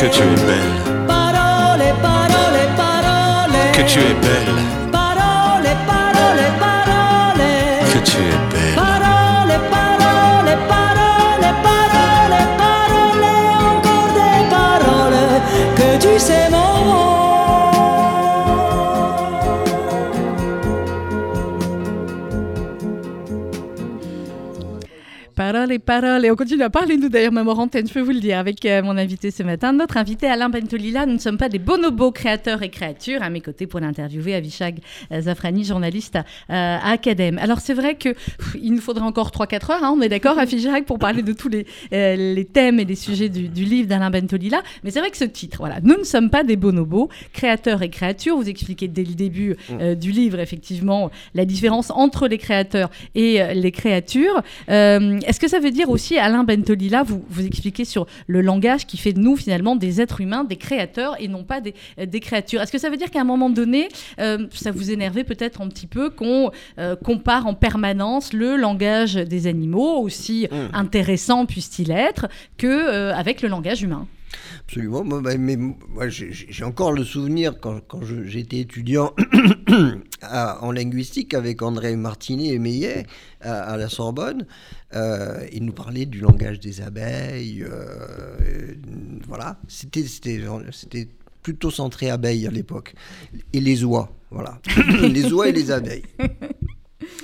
[0.00, 3.72] Que tu es belle, Parole, parole, parole.
[3.72, 4.62] que tu es belle,
[25.76, 26.24] Parole, paroles.
[26.24, 28.38] Et on continue à parler, nous d'ailleurs, même en antenne, je peux vous le dire,
[28.38, 29.72] avec euh, mon invité ce matin.
[29.72, 33.22] Notre invité, Alain Bentolila, nous ne sommes pas des bonobos créateurs et créatures.
[33.22, 34.78] À mes côtés, pour l'interviewer, Avishag
[35.12, 37.38] euh, Zafrani, journaliste à, euh, à Academ.
[37.38, 40.38] Alors, c'est vrai que pff, il nous faudrait encore 3-4 heures, hein, on est d'accord,
[40.38, 43.88] Avishag, pour parler de tous les, euh, les thèmes et les sujets du, du livre
[43.88, 44.62] d'Alain Bentolila.
[44.84, 47.90] Mais c'est vrai que ce titre, voilà, nous ne sommes pas des bonobos, créateurs et
[47.90, 48.36] créatures.
[48.36, 53.54] Vous expliquez dès le début euh, du livre, effectivement, la différence entre les créateurs et
[53.54, 54.42] les créatures.
[54.68, 58.96] Est-ce que ça veut dire aussi, Alain Bentolila, vous, vous expliquez sur le langage qui
[58.96, 62.20] fait de nous, finalement, des êtres humains, des créateurs et non pas des, euh, des
[62.20, 63.88] créatures Est-ce que ça veut dire qu'à un moment donné,
[64.20, 69.14] euh, ça vous énervait peut-être un petit peu qu'on euh, compare en permanence le langage
[69.14, 70.56] des animaux, aussi Mm.
[70.74, 74.06] intéressant puisse-t-il être, que, euh, avec le langage humain?
[74.60, 75.04] Absolument.
[75.04, 77.80] Moi, bah, mais moi, j'ai encore le souvenir quand,
[78.24, 79.14] j'étais étudiant
[80.22, 83.06] à- en linguistique avec André Martinet et Meillet
[83.40, 84.46] à, à la Sorbonne.
[84.94, 87.62] Euh, il nous parlait du langage des abeilles.
[87.62, 88.74] euh,
[89.26, 89.58] voilà.
[89.68, 91.08] C'était
[91.42, 92.94] plutôt centré abeilles à l'époque.
[93.52, 94.10] Et les oies.
[94.30, 94.60] Voilà.
[95.02, 96.02] les oies et les abeilles.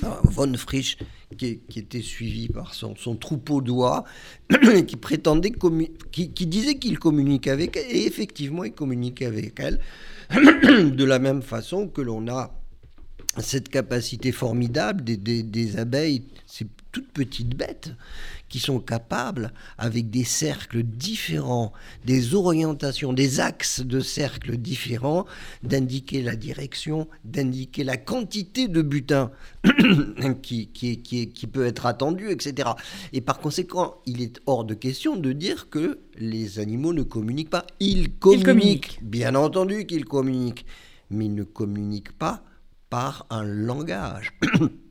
[0.02, 0.96] Alors, Von Frisch,
[1.36, 4.04] qui, était suivi par son, troupeau d'oies,
[4.86, 5.52] qui prétendait
[6.10, 9.80] qui, disait qu'il communique avec elle, et effectivement, il communique avec elle,
[10.30, 12.54] de la même façon que l'on a
[13.38, 16.24] cette capacité formidable des, abeilles,
[16.94, 17.90] toutes petites bêtes,
[18.48, 21.72] qui sont capables, avec des cercles différents,
[22.04, 25.26] des orientations, des axes de cercles différents,
[25.64, 29.32] d'indiquer la direction, d'indiquer la quantité de butin
[30.42, 32.70] qui, qui, est- qui, est- qui peut être attendu, etc.
[33.12, 37.50] Et par conséquent, il est hors de question de dire que les animaux ne communiquent
[37.50, 37.66] pas.
[37.80, 38.98] Ils communiquent, communiquent.
[39.02, 40.64] bien entendu qu'ils communiquent,
[41.10, 42.44] mais ils ne communiquent pas
[42.88, 44.32] par un langage.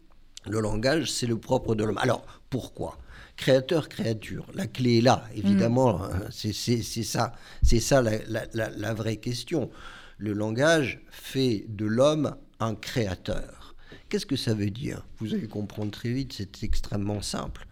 [0.49, 1.97] Le langage, c'est le propre de l'homme.
[1.99, 2.97] Alors, pourquoi?
[3.35, 4.45] Créateur, créature.
[4.53, 6.03] La clé est là, évidemment.
[6.03, 9.69] hein, C'est ça, c'est ça la, la- la- la vraie question.
[10.17, 13.75] Le langage fait de l'homme un créateur.
[14.09, 15.05] Qu'est-ce que ça veut dire?
[15.19, 17.65] Vous allez comprendre très vite, c'est extrêmement simple.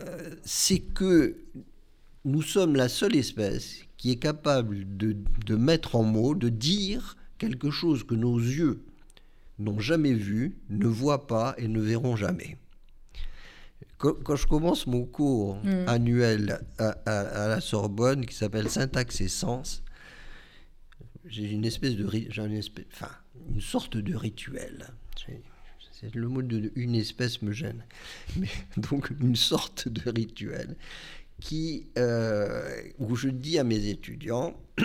[0.00, 1.36] Euh, c'est que
[2.26, 7.16] nous sommes la seule espèce qui est capable de, de mettre en mots, de dire
[7.38, 8.82] quelque chose que nos yeux
[9.58, 12.56] n'ont jamais vu, ne voient pas et ne verront jamais.
[13.98, 19.28] Quand, je commence mon cours annuel à, à- à la Sorbonne qui s'appelle Syntaxe et
[19.28, 19.82] Sens,
[21.24, 23.10] j'ai une espèce de une, espèce, enfin,
[23.54, 24.88] une sorte de rituel.
[25.98, 27.82] C'est le mot de une espèce me gêne,
[28.36, 30.76] mais donc une sorte de rituel
[31.40, 34.54] qui euh, où je dis à mes étudiants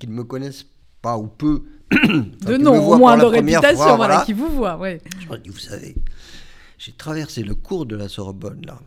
[0.00, 0.66] qu'ils ne me connaissent
[1.06, 1.62] pas ou peu,
[1.94, 5.00] enfin, De nom, au moins de réputation, fois, voilà, qui vous voit, ouais.
[5.20, 5.94] Je dis, vous savez,
[6.78, 8.80] j'ai traversé le cours de la Sorbonne, là,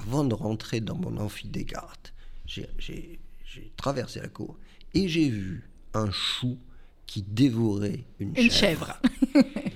[0.00, 2.12] avant de rentrer dans mon amphi Descartes.
[2.46, 4.56] J'ai- J'ai j'ai traversé la cour
[4.94, 6.56] et j'ai vu un chou
[7.04, 9.00] qui dévorait une, Une chèvre.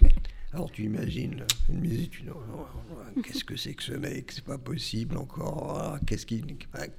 [0.55, 2.61] Alors tu imagines, une de mes étudiants, oh,
[2.93, 5.99] oh, qu'est-ce que c'est que ce mec C'est pas possible encore.
[6.07, 6.45] Qu'est-ce qu'il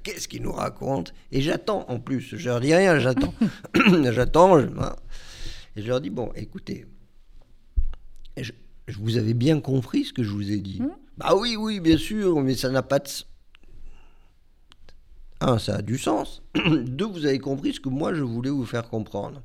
[0.02, 1.14] qu'est-ce qu'il nous raconte?
[1.32, 3.32] Et j'attends en plus, je leur dis rien, j'attends.
[4.12, 4.60] j'attends.
[4.60, 4.94] je- hein.
[5.74, 6.84] Et je leur dis, bon, écoutez,
[8.36, 8.52] je,
[8.88, 10.82] je vous avais bien compris ce que je vous ai dit.
[11.16, 13.08] Bah oui, oui, bien sûr, mais ça n'a pas de...
[15.40, 16.42] Un, ça a du sens.
[16.54, 19.42] Deux, vous avez compris ce que moi je voulais vous faire comprendre.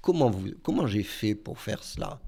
[0.00, 2.20] Comment, vous, comment j'ai fait pour faire cela?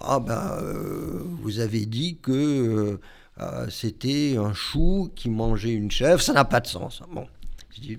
[0.00, 3.00] Ah ben, euh, vous avez dit que euh,
[3.38, 7.02] euh, c'était un chou qui mangeait une chèvre, ça n'a pas de sens.
[7.12, 7.26] Bon,
[7.74, 7.98] je dis,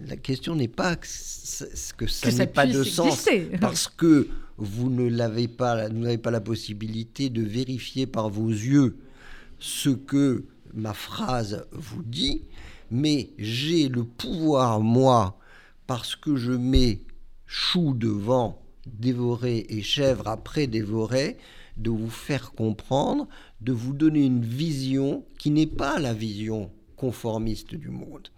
[0.00, 3.28] la question n'est pas que, ça n'ait pas de sens,
[3.60, 8.48] parce que vous ne l'avez pas, vous n'avez pas la possibilité de vérifier par vos
[8.48, 8.96] yeux
[9.58, 12.42] ce que ma phrase vous dit,
[12.90, 15.38] mais j'ai le pouvoir, moi,
[15.86, 17.00] parce que je mets
[17.46, 18.60] chou devant
[18.98, 21.36] dévorer et chèvre après dévorer,
[21.76, 23.28] de vous faire comprendre,
[23.60, 28.28] de vous donner une vision qui n'est pas la vision conformiste du monde.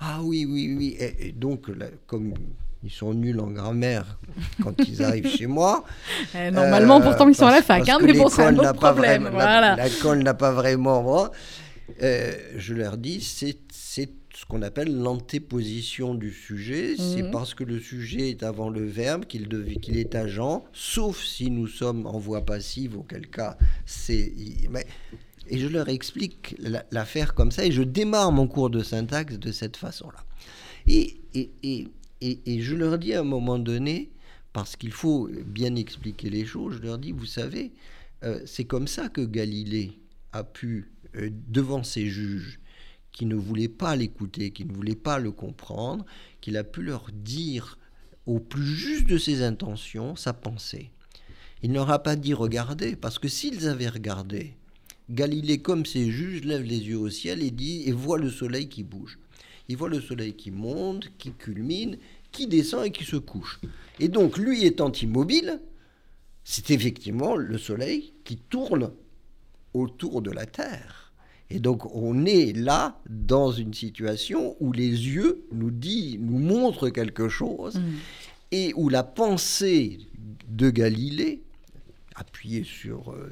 [0.00, 0.96] Ah oui, oui, oui.
[1.00, 2.34] Et, et donc, là, comme
[2.84, 4.18] ils sont nuls en grammaire
[4.62, 5.84] quand ils arrivent chez moi,
[6.36, 8.44] Eh, Normalement, euh, pourtant, ils sont à la parce- fac, parce hein, mais bon, c'est
[8.44, 9.22] un autre problème.
[9.22, 9.84] vraiment- la- Voilà.
[9.88, 11.02] L'école n'a pas vraiment.
[11.02, 11.32] moi,
[12.02, 13.56] euh, je leur dis, c'est
[14.44, 16.96] ce qu'on appelle l'antéposition du sujet.
[16.98, 17.30] C'est Mhm.
[17.30, 19.48] parce que le sujet est avant le verbe qu'il
[19.96, 24.32] est agent, sauf si nous sommes en voie passive, auquel cas c'est.
[24.70, 24.86] mais-
[25.48, 29.38] et je leur explique la- l'affaire comme ça, et je démarre mon cours de syntaxe
[29.38, 30.22] de cette façon-là.
[30.86, 31.88] Et, et, et,
[32.20, 34.10] et, et je leur dis à un moment donné,
[34.52, 37.72] parce qu'il faut bien expliquer les choses, je leur dis, vous savez,
[38.24, 39.92] euh, c'est comme ça que Galilée
[40.32, 42.58] a pu euh, devant ses juges
[43.14, 46.04] qui ne voulaient pas l'écouter, qui ne voulaient pas le comprendre,
[46.42, 47.78] qu'il a pu leur dire
[48.26, 50.90] au plus juste de ses intentions sa pensée.
[51.62, 54.54] Il ne leur a pas dit regardez, parce que s'ils avaient regardé,
[55.10, 58.68] Galilée, comme ses juges, lève les yeux au ciel et dit et voit le soleil
[58.68, 59.18] qui bouge.
[59.68, 61.98] Il voit le soleil qui monte, qui culmine,
[62.32, 63.60] qui descend et qui se couche.
[64.00, 65.60] Et donc, lui étant immobile,
[66.42, 68.92] c'est effectivement le soleil qui tourne
[69.72, 71.03] autour de la Terre.
[71.54, 76.88] Et donc, on est là dans une situation où les yeux nous disent, nous montrent
[76.90, 77.80] quelque chose,
[78.50, 79.98] et où la pensée
[80.48, 81.42] de Galilée,
[82.16, 83.30] appuyée sur euh,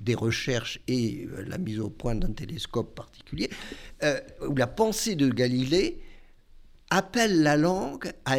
[0.00, 3.48] des recherches et euh, la mise au point d'un télescope particulier,
[4.02, 6.00] euh, où la pensée de Galilée
[6.90, 8.36] appelle la langue à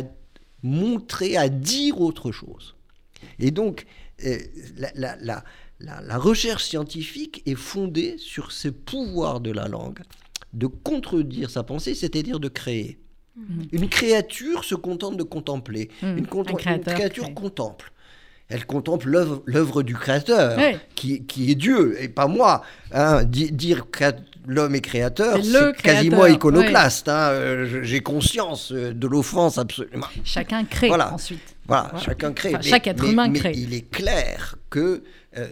[0.64, 2.76] montrer, à dire autre chose.
[3.40, 3.86] Et donc,
[4.26, 4.38] euh,
[4.78, 5.44] la, la- la-
[5.80, 10.00] la- la recherche scientifique est fondée sur ce pouvoir de la langue
[10.54, 13.00] de contredire sa pensée, c'est-à-dire de créer.
[13.72, 15.90] Une créature se contente de contempler.
[16.02, 16.18] Mhm.
[16.18, 17.34] Une, Un créature crée.
[17.36, 17.92] contemple.
[18.50, 20.58] Elle contemple l'œuvre- du créateur,
[20.96, 22.64] qui, qui est Dieu, et pas moi.
[22.94, 23.24] hein.
[23.26, 23.86] Di- dire
[24.48, 27.10] l'homme est créateur, C'est quasiment iconoclaste.
[27.10, 27.30] hein.
[27.32, 30.08] Euh, J'ai conscience euh, de l'offense absolument.
[30.24, 31.14] Chacun crée Voilà.
[31.14, 31.58] ensuite.
[31.68, 32.00] Voilà, Voilà.
[32.06, 32.56] chacun crée.
[32.56, 33.52] Enfin, chaque être humain mais crée.
[33.56, 35.04] il est clair que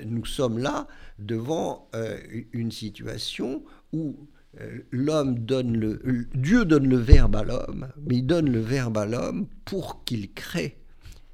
[0.05, 0.87] nous sommes là
[1.19, 2.17] devant euh,
[2.53, 3.63] une situation
[3.93, 4.15] où
[4.59, 8.97] euh, l'homme donne le, Dieu donne le verbe à l'homme, mais il donne le verbe
[8.97, 10.77] à l'homme pour qu'il crée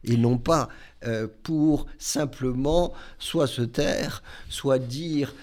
[0.03, 0.69] et non pas
[1.05, 5.35] euh, pour simplement soit se taire, soit dire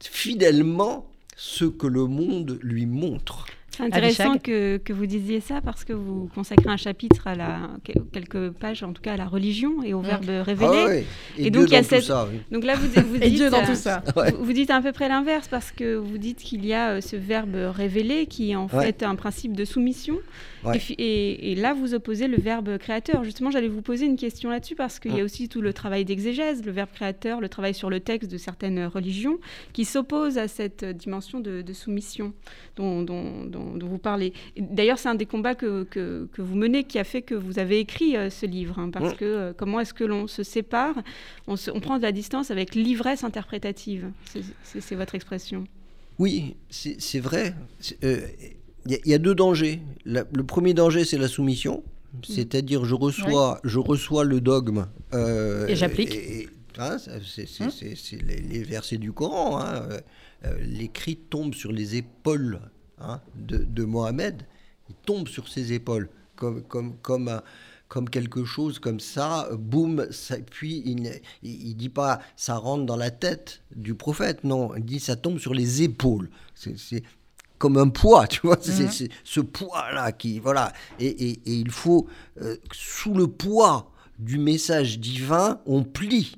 [0.00, 3.46] fidèlement ce que le monde lui montre.
[3.80, 7.58] C'est intéressant que, que vous disiez ça parce que vous consacrez un chapitre à la
[8.12, 10.70] quelques pages en tout cas à la religion et au verbe révélé.
[10.82, 11.04] Ah ouais,
[11.38, 12.38] Et, Et Dieu donc, il y a cette- ça, oui.
[12.50, 14.02] Donc là vous, vous dites Et Dieu dans euh, tout ça.
[14.16, 14.32] Ouais.
[14.32, 17.00] Vous, vous dites à peu près l'inverse parce que vous dites qu'il y a euh,
[17.00, 18.86] ce verbe révélé qui est en Ouais.
[18.86, 20.16] fait un principe de soumission.
[20.64, 20.76] Ouais.
[20.76, 23.24] Et, fi- et- et là, vous opposez le verbe créateur.
[23.24, 25.24] Justement, j'allais vous poser une question là-dessus parce qu'il y a Mm.
[25.24, 28.84] aussi tout le travail d'exégèse, le verbe créateur, le travail sur le texte de certaines
[28.86, 29.38] religions
[29.72, 32.34] qui s'oppose à cette dimension de, de soumission
[32.76, 34.32] dont, dont- dont- dont vous parlez.
[34.58, 37.58] D'ailleurs, c'est un des combats que, que- que vous menez qui a fait que vous
[37.58, 38.78] avez écrit euh, ce livre.
[38.78, 39.16] hein, parce Mm.
[39.16, 40.94] que euh, comment est-ce que l'on se sépare
[41.46, 44.10] on, se- on prend de la distance avec l'ivresse interprétative.
[44.64, 45.64] C'est- votre expression.
[46.18, 47.54] Oui, c'est vrai.
[48.04, 48.20] Euh,
[48.86, 49.80] Il y, a- il y a deux dangers.
[50.04, 51.82] La- le premier danger, c'est la soumission.
[52.26, 54.86] C'est-à-dire, je reçois, je reçois le dogme.
[55.14, 56.12] euh, Et j'applique.
[56.78, 57.68] hein, c'est Hein
[58.26, 59.60] les, les versets du Coran.
[59.60, 60.00] hein, euh,
[60.46, 62.60] euh, L'écrit tombe sur les épaules
[62.98, 64.42] hein, de, de Mohamed.
[64.88, 67.42] Il tombe sur ses épaules comme, comme, comme, un-
[67.86, 71.10] comme quelque chose comme ça, boum, ça, puis il, ne-
[71.76, 75.54] dit pas ça rentre dans la tête du prophète, non, il dit ça tombe sur
[75.54, 76.28] les épaules.
[76.54, 77.02] C'est
[77.60, 78.90] comme un poids, tu vois, c'est Mhm.
[78.90, 82.08] c'est ce poids-là qui, voilà, et, et- et il faut,
[82.40, 86.36] euh, sous le poids du message divin, on plie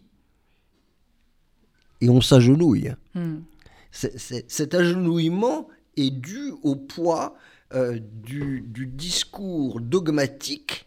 [2.01, 2.93] et on s'agenouille.
[3.15, 3.41] Hmm.
[3.93, 7.35] Cet agenouillement est dû au poids
[7.75, 10.85] euh, du, du discours dogmatique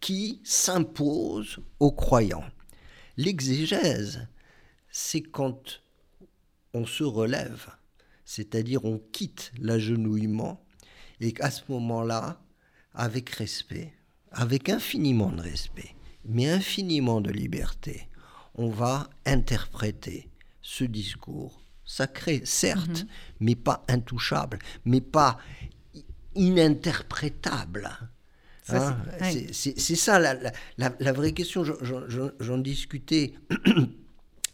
[0.00, 2.44] qui s'impose aux croyants.
[3.16, 4.26] L'exégèse,
[4.90, 5.80] c'est quand
[6.72, 7.68] on se relève,
[8.24, 10.64] c'est-à-dire on quitte l'agenouillement
[11.20, 12.40] et qu'à ce moment-là,
[12.94, 13.92] avec respect,
[14.32, 15.94] avec infiniment de respect,
[16.24, 18.08] mais infiniment de liberté,
[18.54, 20.30] on va interpréter
[20.62, 23.04] ce discours sacré, certes,
[23.40, 25.38] mais pas intouchable, mais pas
[26.34, 27.90] ininterprétable.
[28.68, 28.96] Hein,
[29.52, 29.96] c'est- ouais.
[29.96, 31.64] ça la, la- la- la vraie question.
[32.40, 33.34] J'en discutais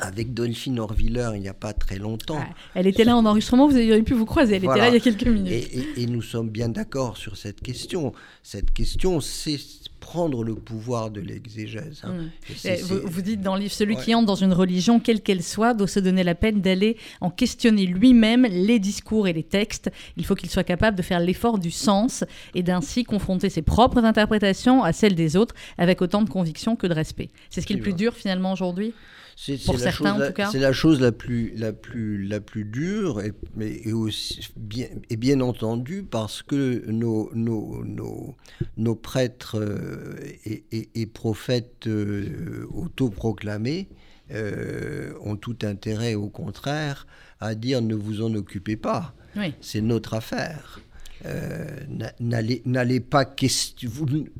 [0.00, 2.38] avec Dolphine Orviller il n'y a pas très longtemps.
[2.40, 4.56] Ah, Elle était là en enregistrement, vous auriez pu vous croiser.
[4.56, 4.88] Elle Voilà.
[4.88, 5.52] était là il y a quelques minutes.
[5.52, 8.12] Et, et- et nous sommes bien d'accord sur cette question.
[8.42, 9.58] Cette question, c'est
[10.00, 12.00] prendre le pouvoir de l'exégèse.
[12.04, 12.14] hein.
[12.14, 12.30] Mm.
[12.64, 14.02] Eh, Vous, dites dans le livre, celui Ouais.
[14.02, 17.30] qui entre dans une religion, quelle qu'elle soit, doit se donner la peine d'aller en
[17.30, 19.90] questionner lui-même les discours et les textes.
[20.16, 22.24] Il faut qu'il soit capable de faire l'effort du sens
[22.54, 26.86] et d'ainsi confronter ses propres interprétations à celles des autres avec autant de conviction que
[26.86, 27.28] de respect.
[27.50, 28.94] C'est ce qui est le plus dur finalement aujourd'hui?
[29.42, 30.50] C'est Pour la certains, chose en la- tout cas.
[30.52, 34.88] C'est la chose la plus, la plus, la plus dure et, mais, et aussi bien,
[35.08, 38.36] et bien entendu parce que nos, nos, nos,
[38.76, 43.88] nos prêtres euh, et, et- et prophètes euh, autoproclamés
[44.30, 47.06] euh, ont tout intérêt, au contraire,
[47.40, 49.14] à dire ne vous en occupez pas.
[49.36, 49.54] Oui.
[49.62, 50.80] C'est notre affaire.
[51.24, 53.90] Euh, n'a- N'allez n'allez pas question.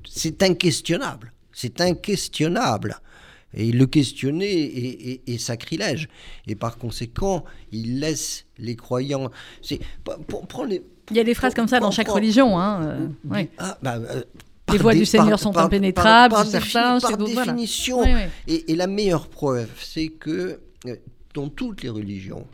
[0.07, 1.32] C'est inquestionnable.
[1.53, 3.01] C'est inquestionnable
[3.55, 6.09] Et le questionner est, est- est sacrilège.
[6.46, 9.30] Et par conséquent, il laisse les croyants.
[9.62, 9.80] C'est
[10.28, 10.82] pour prendre les.
[11.11, 12.59] Il y a des phrases comme ça dans chaque religion.
[12.59, 13.51] Hein, euh, ouais.
[13.59, 14.22] ah, bah, euh,
[14.70, 17.44] Les voies du Seigneur par- sont par- impénétrables, par- certains, par voilà.
[17.46, 18.05] définition.
[18.46, 20.96] Et, et la meilleure preuve, c'est que euh,
[21.34, 22.46] dans toutes les religions,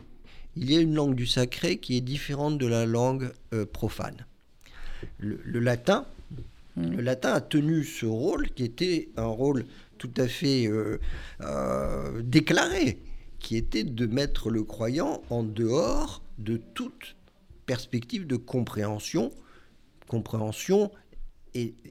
[0.55, 3.31] il y a une langue du sacré qui est différente de la langue
[3.71, 4.25] profane.
[5.19, 6.05] Le, le latin,
[6.75, 6.91] Mm.
[6.97, 9.65] le latin a tenu ce rôle qui était un rôle
[9.97, 10.99] tout à fait euh,
[11.41, 13.01] euh, déclaré,
[13.39, 17.15] qui était de mettre le croyant en dehors de toute
[17.65, 19.31] perspective de compréhension,
[20.07, 20.91] compréhension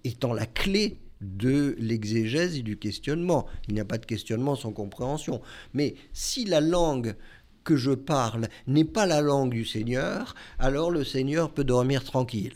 [0.04, 3.46] étant la clé de l'exégèse et du questionnement.
[3.68, 5.40] Il n'y a pas de questionnement sans compréhension.
[5.74, 7.16] Mais si la langue
[7.64, 12.54] que je parle n'est pas la langue du Seigneur, alors le Seigneur peut dormir tranquille.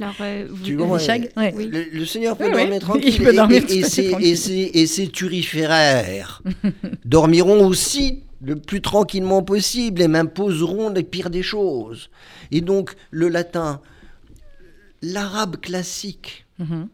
[0.00, 1.52] Alors, euh, vous- Tu vois, Richag, ouais.
[1.56, 1.66] Oui.
[1.66, 2.60] Le, le Seigneur peut Oui, oui.
[2.62, 3.14] dormir tranquille.
[3.18, 6.42] Il peut dormir et, ses- et ses- et ses turiféraires
[7.04, 12.10] dormiront aussi le plus tranquillement possible et m'imposeront les pires des choses.
[12.52, 13.80] Et donc, le latin,
[15.02, 16.88] l'arabe classique, Mhm.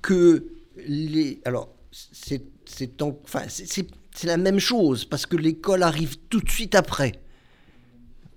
[0.00, 0.46] que
[0.86, 1.40] les.
[1.44, 3.42] Alors, c'est c'est en- enfin,
[4.24, 7.12] la même chose, parce que l'école arrive tout de suite après.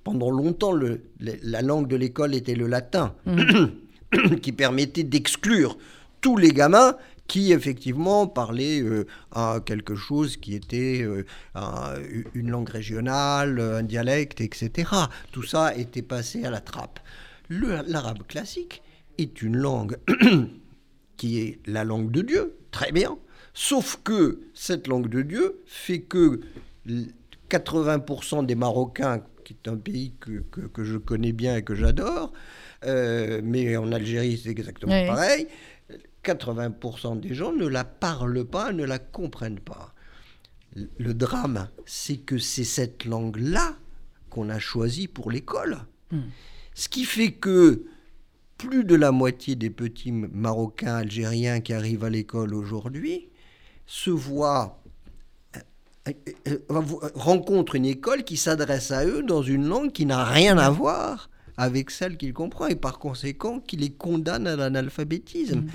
[0.05, 3.13] Pendant longtemps, le- la langue de l'école était le latin,
[4.41, 5.77] qui permettait d'exclure
[6.21, 6.95] tous les gamins
[7.27, 11.25] qui, effectivement, parlaient euh, à quelque chose qui était euh,
[11.55, 11.95] un-
[12.35, 14.87] une langue régionale, un dialecte, etc.
[15.31, 16.99] Tout ça était passé à la trappe.
[17.49, 18.83] L'arabe classique
[19.17, 19.97] est une langue
[21.17, 23.17] qui est la langue de Dieu, très bien.
[23.55, 26.41] Sauf que cette langue de Dieu fait que
[26.87, 27.07] l-
[27.49, 31.75] 80% des Marocains, qui est un pays que, que- que je connais bien et que
[31.75, 32.33] j'adore,
[32.83, 35.47] euh, mais en Algérie c'est exactement pareil,
[36.23, 39.93] 80% des gens ne la parlent pas, ne la comprennent pas.
[40.97, 43.77] Le drame, c'est que c'est cette langue-là
[44.29, 45.77] qu'on a choisie pour l'école.
[46.73, 47.85] Ce qui fait que
[48.57, 53.29] plus de la moitié des petits Marocains, Algériens qui arrivent à l'école aujourd'hui
[53.85, 54.81] se voient
[55.55, 55.61] euh, euh, euh, euh,
[57.15, 61.29] rencontrent une école qui s'adresse à eux dans une langue qui n'a rien à voir
[61.57, 65.65] avec celle qu'ils comprennent et par conséquent qui les condamne à l'analphabétisme.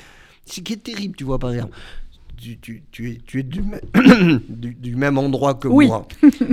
[0.47, 1.77] Ce qui est terrible, tu vois, par exemple.
[2.37, 5.87] Tu, tu- tu es, tu es du, mê- du- du même endroit que Oui.
[5.89, 6.07] moi.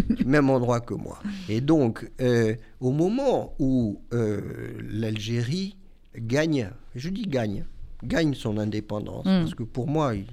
[0.09, 1.19] du même endroit que moi.
[1.47, 4.41] Et donc, euh, au moment où euh,
[4.89, 5.77] l'Algérie
[6.17, 7.63] gagne, je dis gagne,
[8.03, 9.43] gagne son indépendance, Mm.
[9.43, 10.25] parce que pour moi, il,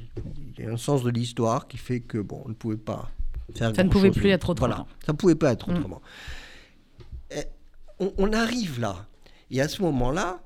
[0.59, 3.11] il y a un sens de l'histoire qui fait que, bon, on ne pouvait pas
[3.55, 4.69] faire Ça ne pouvait plus être autrement.
[4.75, 5.77] Voilà, ça ne pouvait pas être Mm.
[5.77, 6.01] autrement.
[7.31, 7.43] Eh,
[8.01, 9.07] on, on arrive là.
[9.51, 10.41] Et à ce moment-là,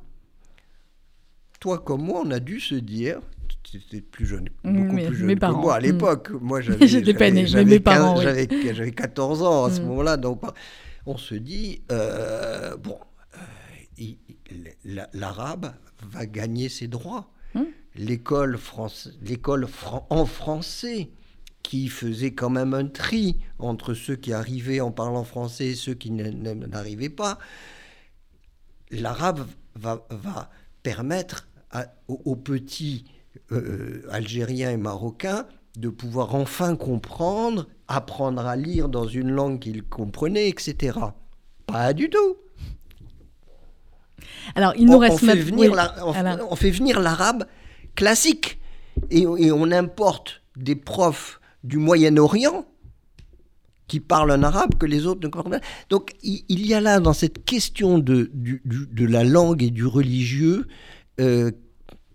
[1.61, 3.21] toi comme moi, on a dû se dire,
[3.63, 5.61] tu étais plus jeune, Mm, beaucoup mes- plus jeune mes que parents.
[5.61, 5.83] moi à Mm.
[5.83, 6.31] l'époque.
[6.41, 8.25] Moi, j'avais, J'étais pas j'avais- née, mais mes parents, 15 oui.
[8.25, 9.85] j'avais, j'avais 14 ans à ce Mm.
[9.87, 10.17] moment-là.
[10.17, 10.41] Donc,
[11.07, 12.99] on se dit, euh, bon,
[13.35, 13.39] euh,
[13.99, 14.19] il-
[14.51, 15.73] il- la- l'arabe
[16.03, 17.31] va gagner ses droits.
[17.55, 17.63] Mm.
[17.97, 21.11] L'école, France, l'école fran- en français
[21.69, 25.93] qui faisait quand même un tri entre ceux qui arrivaient en parlant français et ceux
[25.93, 27.39] qui n'arrivaient pas,
[28.91, 30.49] l'arabe va, va
[30.83, 33.05] permettre à- aux, aux petits
[33.53, 35.47] euh, Algériens et Marocains
[35.77, 40.99] de pouvoir enfin comprendre, apprendre à lire dans une langue qu'ils comprenaient, etc.
[41.67, 42.37] Pas du tout.
[44.55, 47.45] Alors, il nous on, reste on fait ma- venir oui, la- on, fait venir l'arabe
[47.95, 48.59] classique
[49.11, 52.67] et, et on importe des profs du Moyen-Orient
[53.87, 55.67] qui parlent un arabe que les autres ne comprennent pas.
[55.89, 60.67] Donc il, y a là dans cette question de, de la langue et du religieux
[61.21, 61.51] euh,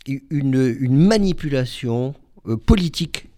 [0.07, 2.13] une, une manipulation
[2.47, 3.29] euh, politique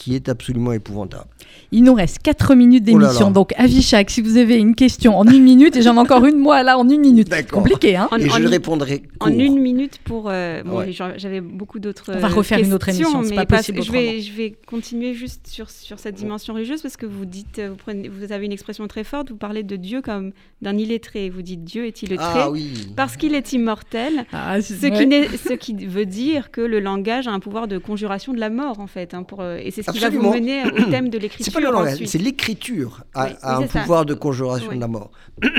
[0.00, 1.26] qui est absolument épouvantable.
[1.72, 3.26] Il nous reste 4 minutes Oh d'émission.
[3.26, 3.32] là.
[3.32, 6.38] Donc, Avishak, si vous avez une question en une minute, et j'en ai encore une,
[6.38, 7.28] moi, là, en une minute.
[7.28, 7.58] D'accord.
[7.62, 10.30] Compliqué, hein En- et en je une- répondrai En une minute pour.
[10.30, 10.92] euh, bon, Ouais.
[10.92, 12.12] j'en- j'avais beaucoup d'autres.
[12.14, 14.56] On va euh, refaire une autre questions, émission, c'est pas possible Je vais, je vais
[14.66, 18.32] continuer juste sur, sur cette dimension religieuse parce que vous dites, euh, vous, prenez, vous
[18.32, 19.28] avez une expression très forte.
[19.30, 20.32] Vous parlez de Dieu comme
[20.62, 21.28] d'un illettré.
[21.28, 22.72] Vous dites Dieu est illettré Ah oui.
[22.96, 24.24] parce qu'il est immortel.
[24.32, 24.92] Ah, Ce, ouais.
[24.92, 28.40] qui n'est- ce qui veut dire que le langage a un pouvoir de conjuration de
[28.40, 29.12] la mort, en fait.
[29.14, 30.30] hein, pour, euh, et c'est ce qui va Absolument.
[30.30, 31.44] vous mener au thème de l'écriture.
[31.44, 33.80] C'est pas le langage, c'est l'écriture a, Oui, a un ça.
[33.80, 34.76] pouvoir de conjuration Oui.
[34.76, 35.10] de la mort.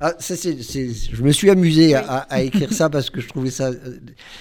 [0.00, 2.00] Ah, ça, je me suis amusé à,
[2.30, 3.98] à écrire ça parce que je trouvais ça euh,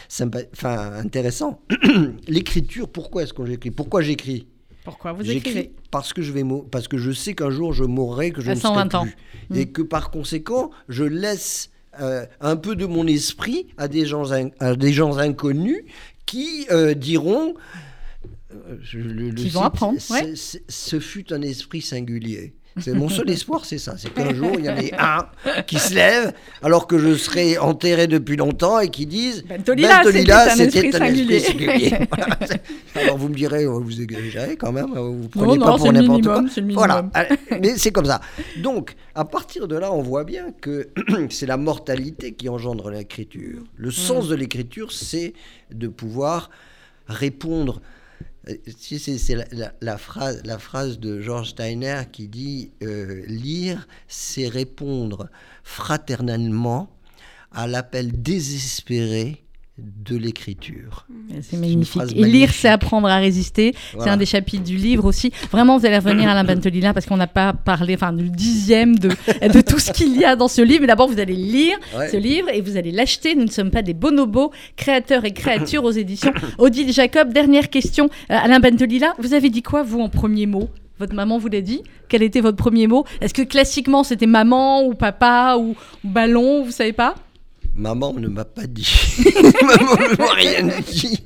[0.07, 1.59] sympa, enfin, intéressant.
[2.27, 4.47] l'écriture, pourquoi est-ce que j'écris Pourquoi j'écris?
[4.85, 5.73] Pourquoi vous écrivez?
[5.91, 8.55] parce que je vais parce que je sais qu'un jour je mourrai, que je À
[8.55, 9.07] ne 120 serai ans.
[9.49, 14.05] plus, et que par conséquent je laisse euh, un peu de mon esprit à des
[14.05, 14.25] gens
[14.59, 15.81] à des gens inconnus
[16.25, 17.55] qui euh, diront
[18.81, 20.33] je- le- le Qui vont apprendre, ouais.
[20.35, 22.53] Ce fut un esprit singulier.
[22.79, 23.95] C'est mon seul espoir, c'est ça.
[23.97, 25.25] C'est qu'un jour, il y en ait un
[25.63, 30.49] qui se lève, alors que je serai enterré depuis longtemps, et qui dise Bentolila, Bentolila,
[30.55, 31.91] c'était un esprit un esprit singulier.
[32.15, 32.37] Voilà.
[32.95, 35.77] Alors vous me direz, oh, vous exagérez quand même, vous Non, prenez non, pas c'est
[35.83, 36.43] pour n'importe quoi.
[36.73, 37.09] Voilà,
[37.59, 38.21] mais c'est comme ça.
[38.61, 40.87] Donc, à partir de là, on voit bien que
[41.31, 43.61] c'est la mortalité qui engendre l'écriture.
[43.75, 44.29] Le sens Mm.
[44.29, 45.33] de l'écriture, c'est
[45.73, 46.49] de pouvoir
[47.07, 47.81] répondre.
[48.49, 49.37] Euh, si C'est
[49.81, 55.29] la phrase, la phrase de George Steiner qui dit euh, Lire, c'est répondre
[55.63, 56.89] fraternellement
[57.51, 59.43] à l'appel désespéré
[60.05, 61.05] de l'écriture.
[61.41, 62.01] C'est magnifique.
[62.15, 63.73] Et lire, c'est apprendre à résister.
[63.99, 65.31] C'est un des chapitres du livre aussi.
[65.51, 68.97] Vraiment, vous allez revenir à Alain Bentolila parce qu'on n'a pas parlé, enfin, du dixième
[68.97, 70.81] de, de tout ce qu'il y a dans ce livre.
[70.81, 72.09] Mais d'abord, vous allez lire Ouais.
[72.09, 73.35] ce livre et vous allez l'acheter.
[73.35, 77.31] Nous ne sommes pas des bonobos, créateurs et créatures aux éditions Odile Jacob.
[77.33, 80.69] Dernière question, Euh, Alain Bentolila, vous avez dit quoi, vous, en premier mot?
[80.99, 83.05] Votre maman vous l'a dit Quel était votre premier mot?
[83.21, 85.69] Est-ce que classiquement c'était maman ou papa ou,
[86.03, 87.15] ou ballon Vous savez pas?
[87.79, 88.85] Maman ne m'a pas dit.
[89.61, 91.23] Maman ne m'a rien dit.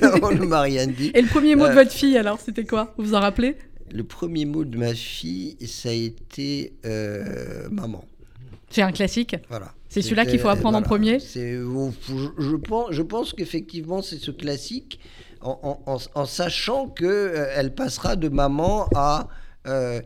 [0.00, 1.10] Maman ne m'a rien dit.
[1.14, 1.74] Et le premier mot de Euh.
[1.74, 2.94] votre fille alors, c'était quoi?
[2.96, 3.56] Vous vous en rappelez?
[3.92, 8.04] Le premier mot de ma fille, ça a été euh, maman.
[8.70, 9.34] C'est un classique.
[9.48, 9.74] Voilà.
[9.88, 11.18] C'est celui-là qu'il faut apprendre en premier?
[11.18, 15.00] Je, pense, je pense qu'effectivement, c'est ce classique,
[15.40, 19.26] en, en- en- en sachant qu'elle passera de maman à
[19.66, 20.00] euh,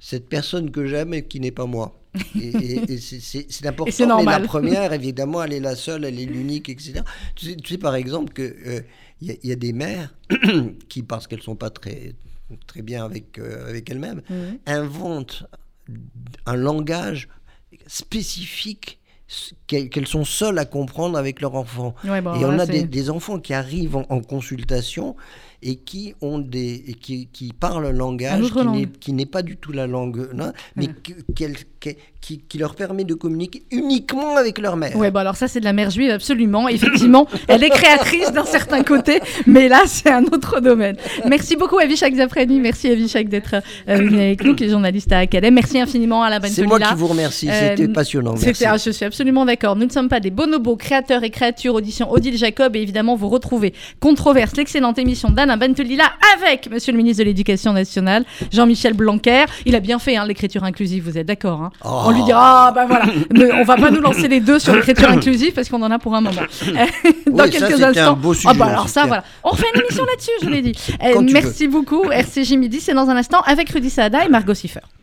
[0.00, 1.98] cette personne que j'aime et qui n'est pas moi.
[2.40, 3.90] Et, et- et c'est- important.
[4.18, 7.00] Mais la première, évidemment, elle est la seule, elle est l'unique, etc.
[7.34, 8.84] Tu sais, tu sais, par exemple, qu'il
[9.20, 10.14] il y, a- il y a des mères
[10.88, 12.14] qui, parce qu'elles sont pas très,
[12.66, 14.22] très bien avec, euh, avec elles-mêmes,
[14.66, 15.44] inventent
[16.46, 17.28] un langage
[17.86, 18.98] spécifique
[19.66, 21.94] qu'elles sont seules à comprendre avec leur enfant.
[22.04, 25.16] Ouais, bon, et on là, a des, enfants qui arrivent en, en consultation
[25.66, 29.42] et qui ont des et qui, qui parlent un langage qui n'est- qui n'est pas
[29.42, 33.62] du tout la langue, non, mais que- qu'elle- qu'elle- qui, qui leur permet de communiquer
[33.70, 34.96] uniquement avec leur mère.
[34.96, 36.68] Ouais, bon alors ça c'est de la mère juive, absolument.
[36.68, 40.96] Effectivement, elle est créatrice d'un certain côté, mais là c'est un autre domaine.
[41.28, 43.56] Merci beaucoup Avishak Zafrani, merci Avishak d'être
[43.88, 45.52] euh, venu avec nous, qui est journaliste à Academ.
[45.52, 48.36] Merci infiniment à la C'est moi qui vous remercie, c'était Euh, passionnant.
[48.36, 49.76] C'était, ah, je suis absolument d'accord.
[49.76, 52.74] Nous ne sommes pas des bonobos, créateurs et créatures, audition Odile Jacob.
[52.74, 56.04] Et évidemment, vous retrouvez Controverse, l'excellente émission d'Alain Bentelila
[56.36, 59.44] avec Monsieur le ministre de l'Éducation nationale, Jean-Michel Blanquer.
[59.66, 62.13] Il a bien fait hein, l'écriture inclusive, vous êtes d'accord hein Oh.
[62.14, 65.08] Lui dira, ah bah voilà, Mais on va pas nous lancer les deux sur l'écriture
[65.10, 66.40] inclusive parce qu'on en a pour un moment.
[67.26, 68.12] Dans Oui, quelques instants.
[68.12, 69.24] un beau Ah bah alors ça, voilà.
[69.42, 70.72] On refait une émission là-dessus, je vous l'ai dit.
[71.02, 72.04] Euh, Quand merci beaucoup.
[72.10, 74.80] RCJ Midi, c'est dans un instant avec Rudy Saada et Margot Siffer.